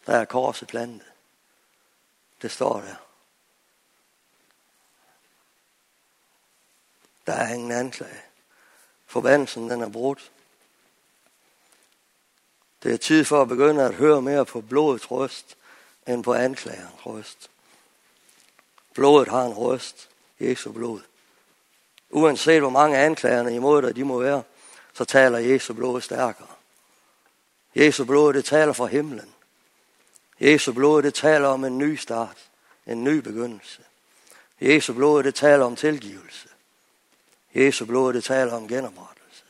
der 0.06 0.16
er 0.16 0.24
korset 0.24 0.68
plantet. 0.68 1.06
Det 2.42 2.50
står 2.50 2.80
der. 2.80 3.03
Der 7.26 7.32
er 7.32 7.54
ingen 7.54 7.72
anklage. 7.72 8.22
Forbandelsen 9.06 9.70
den 9.70 9.80
er 9.80 9.88
brudt. 9.88 10.30
Det 12.82 12.92
er 12.92 12.96
tid 12.96 13.24
for 13.24 13.42
at 13.42 13.48
begynde 13.48 13.84
at 13.84 13.94
høre 13.94 14.22
mere 14.22 14.44
på 14.44 14.60
blodets 14.60 15.04
trøst, 15.04 15.56
end 16.06 16.24
på 16.24 16.34
anklagerens 16.34 17.00
trøst. 17.02 17.50
Blodet 18.94 19.28
har 19.28 19.44
en 19.44 19.52
røst. 19.52 20.08
Jesu 20.40 20.72
blod. 20.72 21.00
Uanset 22.10 22.60
hvor 22.60 22.70
mange 22.70 22.98
anklagerne 22.98 23.54
imod 23.54 23.82
dig 23.82 23.96
de 23.96 24.04
må 24.04 24.18
være, 24.18 24.42
så 24.94 25.04
taler 25.04 25.38
Jesu 25.38 25.74
blod 25.74 26.00
stærkere. 26.00 26.48
Jesu 27.74 28.04
blod, 28.04 28.32
det 28.32 28.44
taler 28.44 28.72
fra 28.72 28.86
himlen. 28.86 29.34
Jesu 30.40 30.72
blod, 30.72 31.02
det 31.02 31.14
taler 31.14 31.48
om 31.48 31.64
en 31.64 31.78
ny 31.78 31.96
start. 31.96 32.36
En 32.86 33.04
ny 33.04 33.16
begyndelse. 33.16 33.82
Jesu 34.60 34.92
blod, 34.92 35.22
det 35.22 35.34
taler 35.34 35.64
om 35.64 35.76
tilgivelse. 35.76 36.48
Jesu 37.54 37.84
blod, 37.84 38.12
det 38.12 38.24
taler 38.24 38.52
om 38.52 38.68
genoprettelse. 38.68 39.44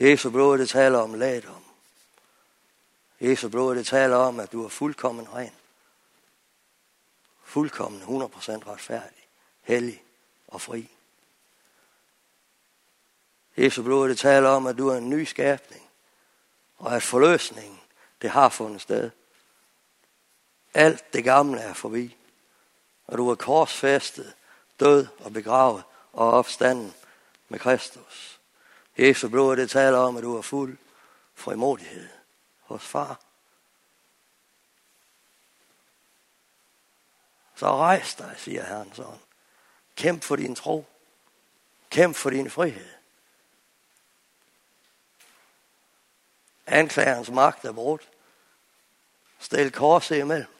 Jesu 0.00 0.30
blod, 0.30 0.58
det 0.58 0.68
taler 0.68 0.98
om 0.98 1.14
lægdom. 1.14 1.64
Jesu 3.20 3.48
blod, 3.48 3.74
det 3.74 3.86
taler 3.86 4.16
om, 4.16 4.40
at 4.40 4.52
du 4.52 4.64
er 4.64 4.68
fuldkommen 4.68 5.34
ren. 5.34 5.52
Fuldkommen 7.44 8.02
100% 8.02 8.06
retfærdig, 8.70 9.28
hellig 9.62 10.02
og 10.48 10.60
fri. 10.60 10.90
Jesu 13.56 13.82
blod, 13.82 14.08
det 14.08 14.18
taler 14.18 14.48
om, 14.48 14.66
at 14.66 14.78
du 14.78 14.88
er 14.88 14.96
en 14.96 15.10
ny 15.10 15.24
skabning, 15.24 15.90
og 16.78 16.96
at 16.96 17.02
forløsningen, 17.02 17.80
det 18.22 18.30
har 18.30 18.48
fundet 18.48 18.80
sted. 18.80 19.10
Alt 20.74 21.12
det 21.12 21.24
gamle 21.24 21.60
er 21.60 21.72
forbi, 21.72 22.16
og 23.06 23.18
du 23.18 23.30
er 23.30 23.34
korsfæstet, 23.34 24.34
død 24.80 25.06
og 25.18 25.32
begravet 25.32 25.84
og 26.18 26.30
opstanden 26.30 26.94
med 27.48 27.58
Kristus. 27.58 28.40
Jesu 28.98 29.28
blod, 29.28 29.56
det 29.56 29.70
taler 29.70 29.98
om, 29.98 30.16
at 30.16 30.22
du 30.22 30.36
er 30.36 30.42
fuld 30.42 30.78
frimodighed 31.34 32.08
hos 32.60 32.84
far. 32.84 33.20
Så 37.54 37.76
rejs 37.76 38.14
dig, 38.14 38.34
siger 38.38 38.64
Herren 38.64 38.92
sådan. 38.92 39.20
Kæmp 39.96 40.22
for 40.22 40.36
din 40.36 40.54
tro. 40.54 40.86
Kæmp 41.90 42.16
for 42.16 42.30
din 42.30 42.50
frihed. 42.50 42.88
Anklagerens 46.66 47.30
magt 47.30 47.64
er 47.64 47.72
brudt. 47.72 48.08
Stil 49.38 49.72
korset 49.72 50.16
imellem. 50.18 50.57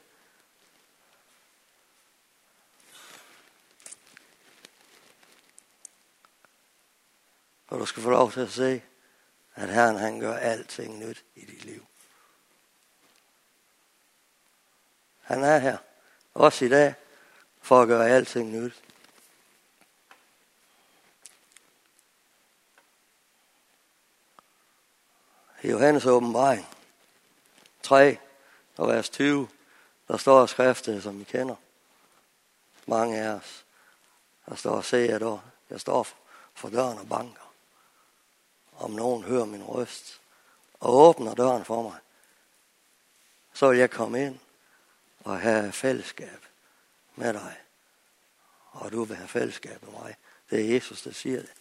Og 7.69 7.79
du 7.79 7.85
skal 7.85 8.03
få 8.03 8.09
lov 8.09 8.31
til 8.31 8.39
at 8.39 8.51
se, 8.51 8.81
at 9.55 9.69
Herren 9.69 9.97
han 9.97 10.19
gør 10.19 10.37
alting 10.37 10.99
nyt 10.99 11.25
i 11.35 11.45
dit 11.45 11.65
liv. 11.65 11.85
Han 15.21 15.43
er 15.43 15.57
her, 15.57 15.77
også 16.33 16.65
i 16.65 16.69
dag, 16.69 16.93
for 17.61 17.81
at 17.81 17.87
gøre 17.87 18.09
alting 18.09 18.51
nyt. 18.51 18.83
I 25.63 25.69
Johannes 25.69 26.05
åbenbaring 26.05 26.67
3 27.81 28.17
og 28.77 28.87
vers 28.87 29.09
20, 29.09 29.49
der 30.07 30.17
står 30.17 30.45
skriftet, 30.45 31.03
som 31.03 31.21
I 31.21 31.23
kender. 31.23 31.55
Mange 32.85 33.21
af 33.21 33.29
os. 33.29 33.65
Der 34.45 34.55
står, 34.55 34.81
se, 34.81 34.97
at 34.97 35.21
jeg 35.69 35.81
står 35.81 36.07
for 36.53 36.69
døren 36.69 36.97
og 36.97 37.09
banker 37.09 37.48
om 38.79 38.91
nogen 38.91 39.23
hører 39.23 39.45
min 39.45 39.63
røst 39.63 40.21
og 40.79 40.95
åbner 40.95 41.35
døren 41.35 41.65
for 41.65 41.81
mig, 41.81 41.97
så 43.53 43.69
vil 43.69 43.77
jeg 43.77 43.91
komme 43.91 44.25
ind 44.25 44.39
og 45.19 45.39
have 45.39 45.71
fællesskab 45.71 46.45
med 47.15 47.33
dig. 47.33 47.57
Og 48.71 48.91
du 48.91 49.03
vil 49.03 49.17
have 49.17 49.27
fællesskab 49.27 49.83
med 49.83 49.91
mig. 49.91 50.15
Det 50.49 50.59
er 50.59 50.73
Jesus, 50.73 51.01
der 51.01 51.11
siger 51.11 51.39
det. 51.39 51.53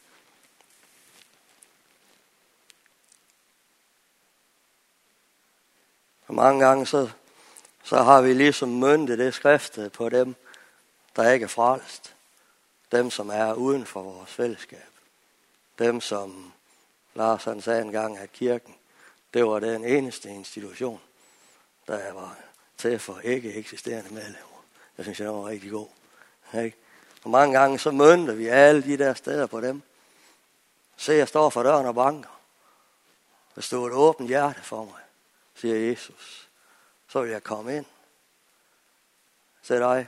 Og 6.26 6.34
mange 6.34 6.66
gange 6.66 6.86
så, 6.86 7.10
så 7.84 8.02
har 8.02 8.20
vi 8.22 8.34
ligesom 8.34 8.68
myndet 8.68 9.18
det 9.18 9.34
skriftet 9.34 9.92
på 9.92 10.08
dem, 10.08 10.34
der 11.16 11.32
ikke 11.32 11.44
er 11.44 11.48
frelst. 11.48 12.14
Dem, 12.92 13.10
som 13.10 13.30
er 13.30 13.54
uden 13.54 13.86
for 13.86 14.02
vores 14.02 14.30
fællesskab. 14.30 14.88
Dem, 15.78 16.00
som 16.00 16.52
Lars 17.18 17.44
han 17.44 17.60
sagde 17.60 17.82
engang, 17.82 18.18
at 18.18 18.32
kirken, 18.32 18.74
det 19.34 19.46
var 19.46 19.58
den 19.58 19.84
eneste 19.84 20.28
institution, 20.28 21.00
der 21.86 22.12
var 22.12 22.38
til 22.76 22.98
for 22.98 23.20
ikke 23.20 23.54
eksisterende 23.54 24.14
medlemmer. 24.14 24.64
Jeg 24.96 25.04
synes, 25.04 25.18
det 25.18 25.28
var 25.28 25.46
rigtig 25.46 25.70
god. 25.70 25.88
Ikke? 26.54 26.76
Og 27.24 27.30
mange 27.30 27.58
gange 27.58 27.78
så 27.78 27.90
mønter 27.90 28.34
vi 28.34 28.46
alle 28.46 28.82
de 28.82 28.98
der 28.98 29.14
steder 29.14 29.46
på 29.46 29.60
dem. 29.60 29.82
Se, 30.96 31.12
jeg 31.12 31.28
står 31.28 31.50
for 31.50 31.62
døren 31.62 31.86
og 31.86 31.94
banker. 31.94 32.40
Der 33.54 33.60
stod 33.60 33.88
et 33.88 33.94
åbent 33.94 34.28
hjerte 34.28 34.62
for 34.62 34.84
mig, 34.84 35.02
siger 35.54 35.76
Jesus. 35.90 36.48
Så 37.08 37.22
vil 37.22 37.30
jeg 37.30 37.42
komme 37.42 37.76
ind 37.76 37.86
til 39.62 39.76
dig 39.76 40.06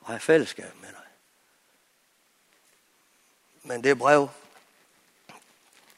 og 0.00 0.06
have 0.06 0.20
fællesskab 0.20 0.74
med 0.80 0.88
dig. 0.88 1.06
Men 3.62 3.84
det 3.84 3.98
brev, 3.98 4.28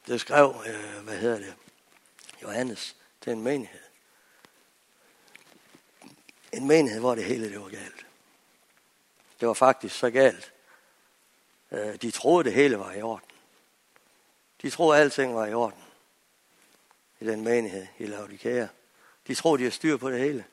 det 0.07 0.21
skrev, 0.21 0.65
øh, 0.67 1.05
hvad 1.05 1.19
hedder 1.19 1.39
det, 1.39 1.55
Johannes 2.43 2.97
til 3.21 3.33
en 3.33 3.43
menighed. 3.43 3.81
En 6.53 6.67
menighed, 6.67 7.01
hvor 7.01 7.15
det 7.15 7.25
hele 7.25 7.51
det 7.51 7.61
var 7.61 7.69
galt. 7.69 8.07
Det 9.41 9.49
var 9.49 9.55
faktisk 9.55 9.99
så 9.99 10.11
galt. 10.11 10.53
Øh, 11.71 11.97
de 11.97 12.11
troede, 12.11 12.45
det 12.45 12.53
hele 12.53 12.79
var 12.79 12.93
i 12.93 13.03
orden. 13.03 13.31
De 14.63 14.71
troede, 14.71 14.99
at 14.99 15.03
alting 15.03 15.35
var 15.35 15.47
i 15.47 15.55
orden. 15.55 15.85
I 17.21 17.25
den 17.25 17.45
menighed 17.45 17.87
i 17.99 18.07
Laodikea. 18.07 18.67
De 19.27 19.35
troede, 19.35 19.59
de 19.59 19.65
har 19.65 19.71
styr 19.71 19.97
på 19.97 20.11
det 20.11 20.21
hele. 20.21 20.45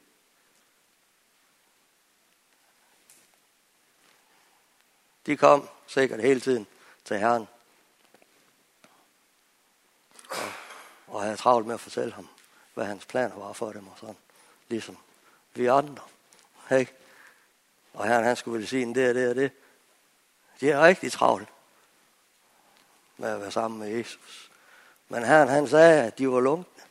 De 5.26 5.38
kom 5.38 5.70
sikkert 5.88 6.22
hele 6.22 6.40
tiden 6.40 6.68
til 7.06 7.18
Herren. 7.18 7.48
Og 11.12 11.22
havde 11.22 11.38
travlt 11.38 11.68
med 11.68 11.74
at 11.74 11.80
fortælle 11.80 12.14
ham, 12.14 12.28
hvad 12.74 12.86
hans 12.86 13.06
planer 13.06 13.36
var 13.36 13.54
for 13.54 13.72
dem 13.72 13.88
og 13.88 13.98
sådan. 14.00 14.18
Ligesom 14.68 14.98
vi 15.54 15.66
andre. 15.66 16.04
Hey. 16.70 16.86
Og 17.94 18.08
Herren 18.08 18.24
han 18.24 18.36
skulle 18.36 18.58
vel 18.58 18.68
sige 18.68 18.94
det 18.94 19.10
og 19.10 19.16
det 19.16 19.30
og 19.30 19.36
det. 19.36 19.52
De 20.60 20.72
er 20.72 20.82
rigtig 20.82 21.12
travlt 21.12 21.50
med 23.18 23.30
at 23.30 23.42
være 23.42 23.52
sammen 23.52 23.80
med 23.80 23.90
Jesus. 23.90 24.52
Men 25.10 25.24
Herren 25.24 25.48
han 25.50 25.68
sagde, 25.68 26.04
at 26.04 26.18
de 26.18 26.30
var 26.30 26.40
lunkne. 26.40 26.84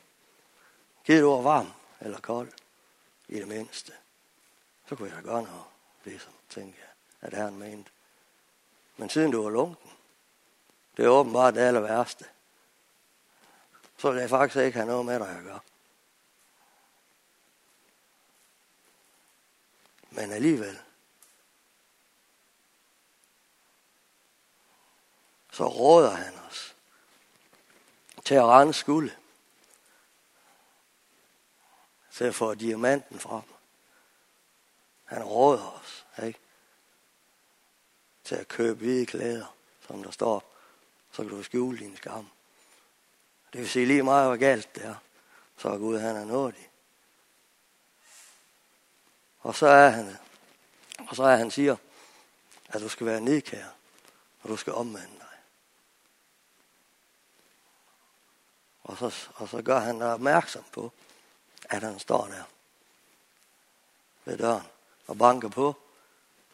Givet 1.05 1.23
du 1.23 1.31
var 1.31 1.43
varm 1.43 1.73
eller 2.01 2.21
kold 2.21 2.53
i 3.29 3.35
det 3.39 3.49
mindste. 3.49 3.93
Så 4.89 4.97
kunne 4.97 5.09
jeg 5.09 5.17
da 5.17 5.23
gøre 5.23 5.43
noget, 5.43 5.65
ligesom, 6.05 6.33
tænkte 6.49 6.81
jeg, 6.81 6.89
at 7.29 7.39
Herren 7.39 7.59
mente. 7.59 7.91
Men 8.97 9.11
siden 9.11 9.31
du 9.31 9.43
var 9.43 9.51
lunken, 9.51 9.91
det 10.97 11.05
er 11.05 11.09
åbenbart 11.09 11.55
det 11.55 11.61
aller 11.61 11.81
værste. 11.81 12.25
Så 14.01 14.11
vil 14.11 14.21
jeg 14.21 14.31
faktisk 14.31 14.65
ikke 14.65 14.79
have 14.79 14.87
noget 14.87 15.07
med 15.07 15.21
dig 15.21 15.29
at 15.29 15.45
gøre. 15.45 15.61
Men 20.11 20.33
alligevel, 20.33 20.81
så 25.53 25.69
råder 25.69 26.11
han 26.11 26.35
os 26.49 26.77
til 28.25 28.35
at 28.35 28.45
rende 28.45 28.75
skulde. 28.75 29.17
Til 32.13 32.25
at 32.25 32.35
få 32.35 32.55
diamanten 32.55 33.21
frem. 33.21 33.55
Han 35.05 35.25
råder 35.25 35.81
os, 35.81 36.07
ikke? 36.23 36.39
Til 38.25 38.35
at 38.35 38.49
købe 38.49 38.79
hvide 38.79 39.07
klæder, 39.07 39.57
som 39.87 40.03
der 40.03 40.11
står. 40.11 40.55
Så 41.13 41.23
kan 41.23 41.31
du 41.31 41.43
skjule 41.43 41.79
din 41.79 41.97
skam. 41.97 42.31
Det 43.53 43.61
vil 43.61 43.69
sige 43.69 43.87
lige 43.87 44.03
meget, 44.03 44.27
hvor 44.27 44.37
galt 44.37 44.75
det 44.75 44.85
er. 44.85 44.95
Så 45.57 45.69
er 45.69 45.79
Gud, 45.79 45.99
han 45.99 46.17
er 46.17 46.25
nådig. 46.25 46.71
Og 49.41 49.55
så 49.55 49.67
er 49.67 49.89
han, 49.89 50.17
og 51.09 51.17
så 51.17 51.23
er 51.23 51.37
han 51.37 51.51
siger, 51.51 51.77
at 52.69 52.81
du 52.81 52.89
skal 52.89 53.07
være 53.07 53.21
nedkær, 53.21 53.67
og 54.43 54.49
du 54.49 54.57
skal 54.57 54.73
omvende 54.73 55.19
dig. 55.19 55.27
Og 58.83 58.97
så, 58.97 59.29
og 59.35 59.49
så 59.49 59.63
gør 59.63 59.79
han 59.79 59.99
dig 59.99 60.13
opmærksom 60.13 60.65
på, 60.73 60.93
at 61.65 61.83
han 61.83 61.99
står 61.99 62.27
der 62.27 62.43
ved 64.25 64.39
døren 64.39 64.67
og 65.07 65.19
banker 65.19 65.49
på 65.49 65.75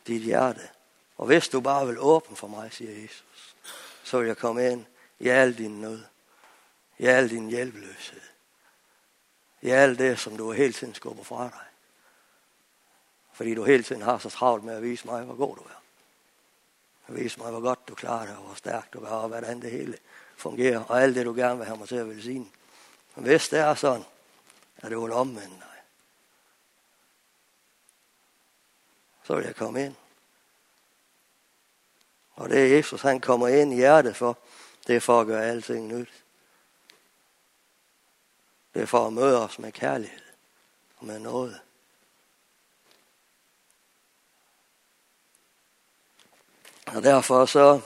dit 0.06 0.22
hjerte. 0.22 0.70
Og 1.16 1.26
hvis 1.26 1.48
du 1.48 1.60
bare 1.60 1.86
vil 1.86 1.98
åbne 1.98 2.36
for 2.36 2.46
mig, 2.46 2.72
siger 2.72 3.02
Jesus, 3.02 3.56
så 4.04 4.18
vil 4.18 4.26
jeg 4.26 4.36
komme 4.36 4.70
ind 4.72 4.84
i 5.18 5.28
al 5.28 5.58
din 5.58 5.80
nød, 5.80 6.04
i 6.98 7.06
al 7.06 7.30
din 7.30 7.48
hjælpeløshed, 7.48 8.20
i 9.62 9.70
alt 9.70 9.98
det, 9.98 10.18
som 10.18 10.36
du 10.36 10.52
hele 10.52 10.72
tiden 10.72 10.94
skubber 10.94 11.24
fra 11.24 11.44
dig. 11.44 11.66
Fordi 13.32 13.54
du 13.54 13.64
hele 13.64 13.82
tiden 13.82 14.02
har 14.02 14.18
så 14.18 14.30
travlt 14.30 14.64
med 14.64 14.74
at 14.74 14.82
vise 14.82 15.06
mig, 15.06 15.24
hvor 15.24 15.34
god 15.34 15.56
du 15.56 15.62
er. 15.62 15.82
At 17.06 17.16
vise 17.16 17.40
mig, 17.40 17.50
hvor 17.50 17.60
godt 17.60 17.88
du 17.88 17.94
klarer 17.94 18.26
det, 18.26 18.36
og 18.36 18.42
hvor 18.42 18.54
stærk 18.54 18.92
du 18.92 18.98
er, 18.98 19.08
og 19.08 19.28
hvordan 19.28 19.62
det 19.62 19.70
hele 19.70 19.98
fungerer, 20.36 20.84
og 20.84 21.02
alt 21.02 21.16
det, 21.16 21.26
du 21.26 21.34
gerne 21.34 21.56
vil 21.56 21.66
have 21.66 21.78
mig 21.78 21.88
til 21.88 21.96
at 21.96 22.08
velsigne. 22.08 22.46
Men 23.14 23.24
hvis 23.24 23.48
det 23.48 23.58
er 23.58 23.74
sådan, 23.74 24.04
at 24.76 24.90
du 24.90 25.00
vil 25.04 25.12
omvende 25.12 25.56
dig, 25.56 25.82
så 29.24 29.34
vil 29.34 29.44
jeg 29.44 29.56
komme 29.56 29.84
ind. 29.84 29.94
Og 32.34 32.48
det 32.48 32.58
er 32.58 32.76
Jesus, 32.76 33.02
han 33.02 33.20
kommer 33.20 33.48
ind 33.48 33.72
i 33.72 33.76
hjertet 33.76 34.16
for, 34.16 34.38
det 34.86 34.96
er 34.96 35.00
for 35.00 35.20
at 35.20 35.26
gøre 35.26 35.44
alting 35.44 35.88
nyt. 35.88 36.24
Det 38.76 38.82
er 38.82 38.86
for 38.86 39.06
at 39.06 39.12
møde 39.12 39.44
os 39.44 39.58
med 39.58 39.72
kærlighed 39.72 40.20
og 40.96 41.06
med 41.06 41.18
noget. 41.18 41.60
Og 46.86 47.02
derfor 47.02 47.46
så 47.46 47.80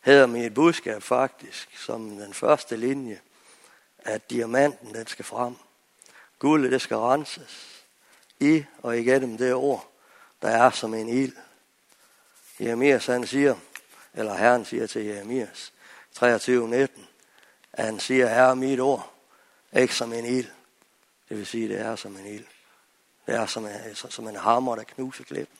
hedder 0.00 0.26
mit 0.26 0.54
budskab 0.54 1.02
faktisk 1.02 1.78
som 1.78 2.10
den 2.10 2.34
første 2.34 2.76
linje, 2.76 3.20
at 3.98 4.30
diamanten 4.30 4.94
den 4.94 5.06
skal 5.06 5.24
frem. 5.24 5.56
Guldet 6.38 6.72
det 6.72 6.82
skal 6.82 6.96
renses 6.96 7.84
i 8.40 8.64
og 8.82 8.98
igennem 8.98 9.38
det 9.38 9.54
ord, 9.54 9.90
der 10.42 10.48
er 10.48 10.70
som 10.70 10.94
en 10.94 11.08
ild. 11.08 11.36
Jeremias 12.60 13.06
han 13.06 13.26
siger, 13.26 13.56
eller 14.14 14.34
Herren 14.34 14.64
siger 14.64 14.86
til 14.86 15.04
Jeremias 15.04 15.72
23.19, 16.16 17.00
at 17.72 17.84
han 17.84 18.00
siger, 18.00 18.28
her 18.28 18.42
er 18.42 18.54
mit 18.54 18.80
ord, 18.80 19.17
ikke 19.76 19.94
som 19.94 20.12
en 20.12 20.24
ild. 20.24 20.48
Det 21.28 21.36
vil 21.36 21.46
sige, 21.46 21.68
det 21.68 21.80
er 21.80 21.96
som 21.96 22.16
en 22.16 22.26
ild. 22.26 22.46
Det 23.26 23.34
er 23.34 23.46
som 23.46 23.66
en, 23.66 23.94
som 23.94 24.28
en 24.28 24.36
hammer, 24.36 24.76
der 24.76 24.84
knuser 24.84 25.24
klippen. 25.24 25.58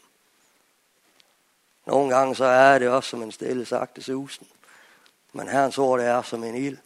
Nogle 1.87 2.17
gange 2.17 2.35
så 2.35 2.45
er 2.45 2.79
det 2.79 2.89
også 2.89 3.11
som 3.11 3.23
en 3.23 3.33
stille 3.33 3.67
sagte 3.67 4.03
susen. 4.03 4.47
Men 5.33 5.49
Herrens 5.49 5.79
ord 5.79 6.01
det 6.01 6.09
er 6.09 6.23
som 6.23 6.45
en 6.45 6.55
ild, 6.55 6.79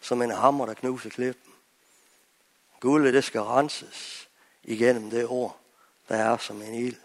som 0.00 0.22
en 0.22 0.30
hammer, 0.30 0.66
der 0.66 0.74
knuser 0.74 1.10
klippen. 1.10 1.52
Guldet 2.80 3.14
det 3.14 3.24
skal 3.24 3.40
renses 3.40 4.28
igennem 4.64 5.10
det 5.10 5.26
ord, 5.26 5.58
der 6.08 6.16
er 6.16 6.36
som 6.36 6.62
en 6.62 6.74
ild. 6.74 6.96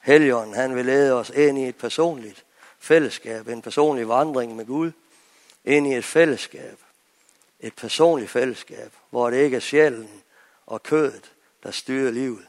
Helligånden, 0.00 0.54
han 0.54 0.74
vil 0.74 0.86
lede 0.86 1.12
os 1.12 1.30
ind 1.30 1.58
i 1.58 1.68
et 1.68 1.76
personligt 1.76 2.44
fællesskab, 2.78 3.48
en 3.48 3.62
personlig 3.62 4.08
vandring 4.08 4.56
med 4.56 4.66
Gud, 4.66 4.92
ind 5.64 5.86
i 5.86 5.94
et 5.94 6.04
fællesskab, 6.04 6.78
et 7.60 7.74
personligt 7.74 8.30
fællesskab, 8.30 8.92
hvor 9.10 9.30
det 9.30 9.36
ikke 9.36 9.56
er 9.56 9.60
sjælen 9.60 10.22
og 10.66 10.82
kødet, 10.82 11.32
der 11.62 11.70
styrer 11.70 12.10
livet, 12.10 12.46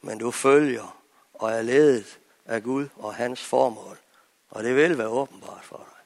men 0.00 0.18
du 0.18 0.30
følger 0.30 1.02
og 1.34 1.52
er 1.52 1.62
ledet 1.62 2.18
af 2.46 2.62
Gud 2.62 2.88
og 2.96 3.14
hans 3.14 3.44
formål. 3.44 3.98
Og 4.50 4.64
det 4.64 4.76
vil 4.76 4.98
være 4.98 5.08
åbenbart 5.08 5.64
for 5.64 5.76
dig. 5.76 6.04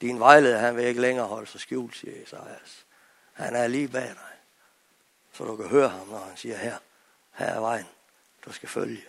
Din 0.00 0.20
vejleder, 0.20 0.58
han 0.58 0.76
vil 0.76 0.84
ikke 0.84 1.00
længere 1.00 1.26
holde 1.26 1.46
sig 1.46 1.60
skjult, 1.60 1.96
siger 1.96 2.22
Esajas. 2.22 2.86
Han 3.32 3.56
er 3.56 3.66
lige 3.66 3.88
bag 3.88 4.08
dig. 4.08 4.32
Så 5.32 5.44
du 5.44 5.56
kan 5.56 5.68
høre 5.68 5.88
ham, 5.88 6.08
når 6.08 6.18
han 6.18 6.36
siger 6.36 6.56
her, 6.56 6.78
her 7.32 7.46
er 7.46 7.60
vejen, 7.60 7.86
du 8.44 8.52
skal 8.52 8.68
følge. 8.68 9.04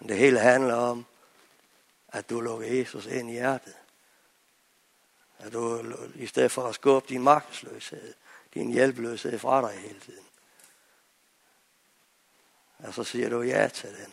Men 0.00 0.08
det 0.08 0.18
hele 0.18 0.38
handler 0.38 0.74
om, 0.74 1.06
at 2.08 2.30
du 2.30 2.40
lukker 2.40 2.66
Jesus 2.66 3.06
ind 3.06 3.30
i 3.30 3.32
hjertet. 3.32 3.74
At 5.38 5.52
du 5.52 5.82
i 6.14 6.26
stedet 6.26 6.50
for 6.50 6.68
at 6.68 6.74
skubbe 6.74 7.08
din 7.08 7.22
magtesløshed, 7.22 8.14
din 8.54 8.72
hjælpeløshed 8.72 9.38
fra 9.38 9.70
dig 9.70 9.80
hele 9.80 10.00
tiden, 10.00 10.26
og 12.78 12.94
så 12.94 13.04
siger 13.04 13.28
du 13.28 13.42
ja 13.42 13.68
til 13.68 13.90
den. 13.90 14.12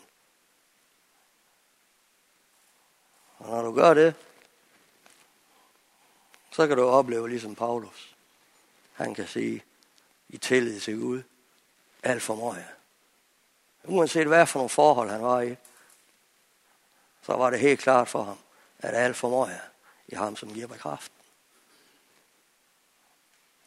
Og 3.37 3.49
når 3.49 3.61
du 3.61 3.75
gør 3.75 3.93
det, 3.93 4.15
så 6.51 6.67
kan 6.67 6.77
du 6.77 6.83
opleve 6.83 7.29
ligesom 7.29 7.55
Paulus. 7.55 8.15
Han 8.93 9.15
kan 9.15 9.27
sige 9.27 9.63
i 10.29 10.37
tillid 10.37 10.79
til 10.79 10.99
Gud, 10.99 11.23
alt 12.03 12.21
for 12.21 12.35
mig. 12.35 12.67
Uanset 13.83 14.27
hvad 14.27 14.47
for 14.47 14.59
nogle 14.59 14.69
forhold 14.69 15.09
han 15.09 15.23
var 15.23 15.41
i, 15.41 15.55
så 17.21 17.33
var 17.33 17.49
det 17.49 17.59
helt 17.59 17.79
klart 17.79 18.07
for 18.07 18.23
ham, 18.23 18.37
at 18.79 18.95
alt 18.95 19.15
for 19.15 19.29
mig 19.29 19.61
i 20.07 20.15
ham, 20.15 20.35
som 20.35 20.53
giver 20.53 20.67
mig 20.67 20.79
kraft. 20.79 21.12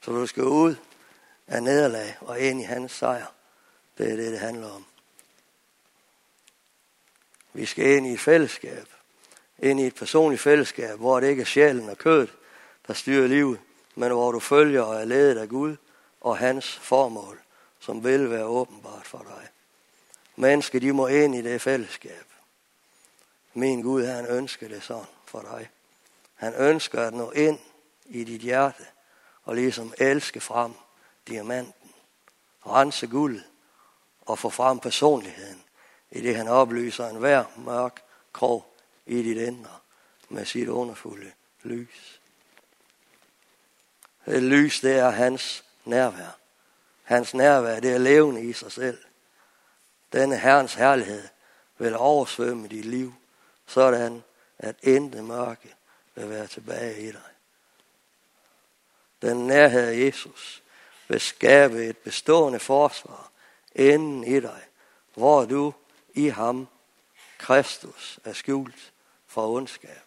Så 0.06 0.12
du 0.12 0.26
skal 0.26 0.44
ud 0.44 0.74
af 1.46 1.62
nederlag 1.62 2.16
og 2.20 2.40
ind 2.40 2.60
i 2.60 2.64
hans 2.64 2.92
sejr. 2.92 3.26
Det 3.98 4.12
er 4.12 4.16
det, 4.16 4.32
det 4.32 4.38
handler 4.38 4.70
om. 4.70 4.84
Vi 7.52 7.66
skal 7.66 7.86
ind 7.86 8.06
i 8.06 8.12
et 8.12 8.20
fællesskab. 8.20 8.88
Ind 9.58 9.80
i 9.80 9.86
et 9.86 9.94
personligt 9.94 10.42
fællesskab, 10.42 10.98
hvor 10.98 11.20
det 11.20 11.28
ikke 11.28 11.40
er 11.40 11.46
sjælen 11.46 11.88
og 11.88 11.98
kødet, 11.98 12.34
der 12.86 12.94
styrer 12.94 13.26
livet, 13.26 13.60
men 13.94 14.12
hvor 14.12 14.32
du 14.32 14.40
følger 14.40 14.82
og 14.82 15.00
er 15.00 15.04
ledet 15.04 15.38
af 15.38 15.48
Gud 15.48 15.76
og 16.20 16.38
hans 16.38 16.76
formål, 16.76 17.40
som 17.80 18.04
vil 18.04 18.30
være 18.30 18.44
åbenbart 18.44 19.06
for 19.06 19.18
dig. 19.18 19.48
Mennesker, 20.36 20.80
de 20.80 20.92
må 20.92 21.06
ind 21.06 21.34
i 21.34 21.42
det 21.42 21.62
fællesskab. 21.62 22.26
Min 23.54 23.82
Gud, 23.82 24.04
han 24.04 24.26
ønsker 24.26 24.68
det 24.68 24.82
sådan 24.82 25.06
for 25.24 25.40
dig. 25.40 25.70
Han 26.34 26.54
ønsker 26.54 27.02
at 27.02 27.14
nå 27.14 27.30
ind 27.30 27.58
i 28.04 28.24
dit 28.24 28.40
hjerte 28.40 28.84
og 29.46 29.54
ligesom 29.54 29.94
elske 29.98 30.40
frem 30.40 30.74
diamanten, 31.28 31.90
rense 32.66 33.06
guld 33.06 33.40
og 34.20 34.38
få 34.38 34.50
frem 34.50 34.78
personligheden 34.78 35.62
i 36.10 36.20
det 36.20 36.36
han 36.36 36.48
oplyser 36.48 37.08
en 37.08 37.16
hver 37.16 37.44
mørk 37.56 38.02
krog 38.32 38.74
i 39.06 39.22
dit 39.22 39.36
indre 39.36 39.78
med 40.28 40.44
sit 40.44 40.68
underfulde 40.68 41.32
lys. 41.62 42.20
Det 44.26 44.42
lys, 44.42 44.80
det 44.80 44.98
er 44.98 45.10
hans 45.10 45.64
nærvær. 45.84 46.38
Hans 47.02 47.34
nærvær, 47.34 47.80
det 47.80 47.92
er 47.92 47.98
levende 47.98 48.42
i 48.42 48.52
sig 48.52 48.72
selv. 48.72 48.98
Denne 50.12 50.38
Herrens 50.38 50.74
herlighed 50.74 51.28
vil 51.78 51.96
oversvømme 51.96 52.68
dit 52.68 52.84
liv, 52.84 53.14
sådan 53.66 54.22
at 54.58 54.76
intet 54.82 55.24
mørke 55.24 55.74
vil 56.14 56.30
være 56.30 56.46
tilbage 56.46 57.00
i 57.02 57.12
dig. 57.12 57.35
Den 59.22 59.46
nærhed 59.46 59.88
af 59.88 60.06
Jesus 60.06 60.62
vil 61.08 61.20
skabe 61.20 61.86
et 61.86 61.96
bestående 61.96 62.58
forsvar 62.58 63.30
inden 63.74 64.24
i 64.24 64.40
dig, 64.40 64.62
hvor 65.14 65.44
du 65.44 65.74
i 66.14 66.28
ham, 66.28 66.68
Kristus, 67.38 68.18
er 68.24 68.32
skjult 68.32 68.92
for 69.26 69.48
ondskab. 69.48 70.02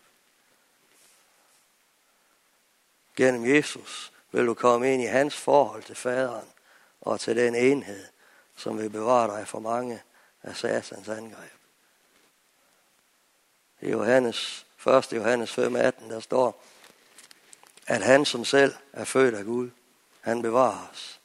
Gennem 3.15 3.56
Jesus 3.56 4.12
vil 4.32 4.45
du 4.45 4.54
komme 4.54 4.93
ind 4.93 5.02
i 5.02 5.06
hans 5.06 5.36
forhold 5.36 5.84
til 5.84 5.95
faderen 5.95 6.48
og 7.02 7.19
til 7.19 7.36
den 7.36 7.56
enhed, 7.56 8.06
som 8.56 8.78
vil 8.78 8.89
bevare 8.89 9.38
dig 9.38 9.48
for 9.48 9.60
mange 9.60 10.02
af 10.43 10.56
satans 10.56 11.10
angreb. 11.10 11.52
I 13.82 13.89
Johannes, 13.89 14.65
1. 14.88 15.13
Johannes 15.13 15.54
5, 15.54 15.76
18, 15.76 16.10
der 16.10 16.19
står, 16.19 16.63
at 17.89 18.04
han 18.04 18.25
som 18.25 18.45
selv 18.45 18.73
er 18.93 19.04
født 19.04 19.36
af 19.36 19.45
Gud, 19.45 19.69
han 20.21 20.41
bevarer 20.41 20.88
os, 20.91 21.19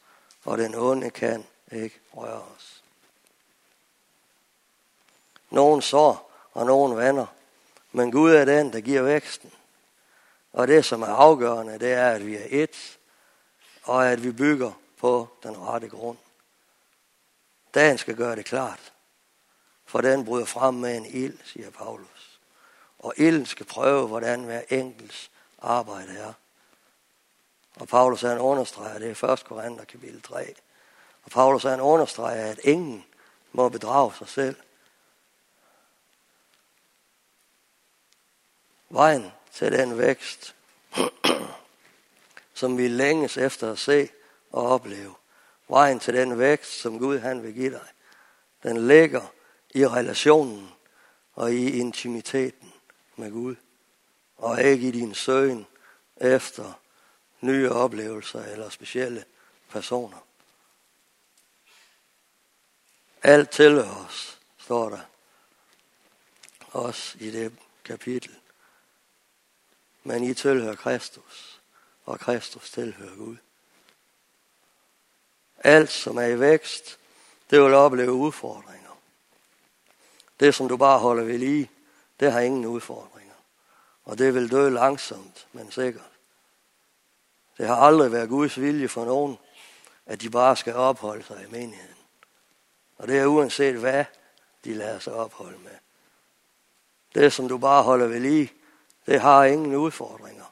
og 0.45 0.57
den 0.57 0.75
onde 0.75 1.09
kan 1.09 1.45
ikke 1.71 1.99
røre 2.13 2.41
os. 2.41 2.83
Nogen 5.49 5.81
sår, 5.81 6.31
og 6.53 6.65
nogen 6.65 6.97
vander, 6.97 7.25
men 7.91 8.11
Gud 8.11 8.31
er 8.31 8.45
den, 8.45 8.73
der 8.73 8.81
giver 8.81 9.01
væksten. 9.01 9.51
Og 10.53 10.67
det, 10.67 10.85
som 10.85 11.01
er 11.01 11.07
afgørende, 11.07 11.79
det 11.79 11.93
er, 11.93 12.09
at 12.09 12.25
vi 12.25 12.35
er 12.35 12.45
et, 12.49 12.97
og 13.83 14.11
at 14.11 14.23
vi 14.23 14.31
bygger 14.31 14.71
på 14.97 15.27
den 15.43 15.57
rette 15.57 15.89
grund. 15.89 16.17
Dagen 17.73 17.97
skal 17.97 18.15
gøre 18.15 18.35
det 18.35 18.45
klart, 18.45 18.93
for 19.85 20.01
den 20.01 20.25
bryder 20.25 20.45
frem 20.45 20.73
med 20.73 20.97
en 20.97 21.05
ild, 21.05 21.37
siger 21.43 21.69
Paulus. 21.69 22.39
Og 22.99 23.13
ilden 23.17 23.45
skal 23.45 23.65
prøve, 23.65 24.07
hvordan 24.07 24.43
hver 24.43 24.61
enkels 24.69 25.31
arbejde 25.59 26.17
er. 26.17 26.33
Og 27.75 27.87
Paulus 27.87 28.21
han 28.21 28.39
understreger 28.39 28.99
det 28.99 29.07
i 29.07 29.25
1. 29.25 29.43
Korinther 29.45 29.85
kapitel 29.85 30.21
3. 30.21 30.55
Og 31.23 31.31
Paulus 31.31 31.63
han 31.63 31.81
understreger, 31.81 32.51
at 32.51 32.59
ingen 32.63 33.05
må 33.51 33.69
bedrage 33.69 34.13
sig 34.17 34.27
selv. 34.27 34.55
Vejen 38.89 39.31
til 39.53 39.71
den 39.71 39.97
vækst, 39.97 40.55
som 42.53 42.77
vi 42.77 42.87
længes 42.87 43.37
efter 43.37 43.71
at 43.71 43.79
se 43.79 44.09
og 44.51 44.67
opleve. 44.67 45.13
Vejen 45.67 45.99
til 45.99 46.13
den 46.13 46.39
vækst, 46.39 46.81
som 46.81 46.99
Gud 46.99 47.19
han 47.19 47.43
vil 47.43 47.53
give 47.53 47.71
dig, 47.71 47.87
den 48.63 48.87
ligger 48.87 49.21
i 49.69 49.87
relationen 49.87 50.71
og 51.33 51.53
i 51.53 51.79
intimiteten 51.79 52.73
med 53.15 53.31
Gud, 53.31 53.55
og 54.37 54.63
ikke 54.63 54.87
i 54.87 54.91
din 54.91 55.13
søgen 55.13 55.67
efter 56.17 56.73
nye 57.45 57.71
oplevelser 57.71 58.43
eller 58.43 58.69
specielle 58.69 59.25
personer. 59.69 60.17
Alt 63.23 63.49
tilhører 63.49 64.05
os, 64.05 64.39
står 64.57 64.89
der 64.89 65.01
også 66.71 67.17
i 67.19 67.31
det 67.31 67.53
kapitel. 67.83 68.35
Men 70.03 70.23
I 70.23 70.33
tilhører 70.33 70.75
Kristus, 70.75 71.61
og 72.05 72.19
Kristus 72.19 72.71
tilhører 72.71 73.15
Gud. 73.15 73.35
Alt, 75.57 75.91
som 75.91 76.17
er 76.17 76.25
i 76.25 76.39
vækst, 76.39 76.99
det 77.49 77.61
vil 77.61 77.73
opleve 77.73 78.11
udfordringer. 78.11 78.97
Det, 80.39 80.55
som 80.55 80.67
du 80.67 80.77
bare 80.77 80.99
holder 80.99 81.23
ved 81.23 81.37
lige, 81.37 81.71
det 82.19 82.31
har 82.31 82.39
ingen 82.39 82.65
udfordringer. 82.65 83.33
Og 84.03 84.17
det 84.17 84.33
vil 84.33 84.51
dø 84.51 84.69
langsomt, 84.69 85.47
men 85.51 85.71
sikkert. 85.71 86.14
Det 87.57 87.67
har 87.67 87.75
aldrig 87.75 88.11
været 88.11 88.29
Guds 88.29 88.59
vilje 88.59 88.87
for 88.87 89.05
nogen, 89.05 89.37
at 90.05 90.21
de 90.21 90.29
bare 90.29 90.55
skal 90.55 90.75
opholde 90.75 91.23
sig 91.23 91.43
i 91.47 91.51
menigheden. 91.51 91.95
Og 92.97 93.07
det 93.07 93.19
er 93.19 93.25
uanset 93.25 93.75
hvad 93.75 94.05
de 94.63 94.73
lader 94.73 94.99
sig 94.99 95.13
opholde 95.13 95.57
med. 95.57 95.77
Det, 97.15 97.33
som 97.33 97.47
du 97.47 97.57
bare 97.57 97.83
holder 97.83 98.07
ved 98.07 98.19
lige, 98.19 98.53
det 99.05 99.21
har 99.21 99.43
ingen 99.43 99.75
udfordringer. 99.75 100.45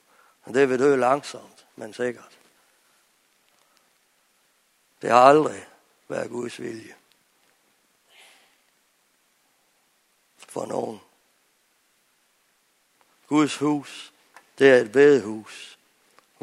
Og 0.44 0.54
det 0.54 0.70
vil 0.70 0.80
dø 0.80 0.96
langsomt, 0.96 1.66
men 1.76 1.94
sikkert. 1.94 2.40
Det 5.02 5.10
har 5.10 5.20
aldrig 5.20 5.68
været 6.08 6.30
Guds 6.30 6.62
vilje. 6.62 6.96
For 10.38 10.66
nogen. 10.66 11.02
Guds 13.28 13.58
hus, 13.58 14.14
det 14.60 14.70
er 14.70 14.76
et 14.76 14.92
bedehus, 14.92 15.73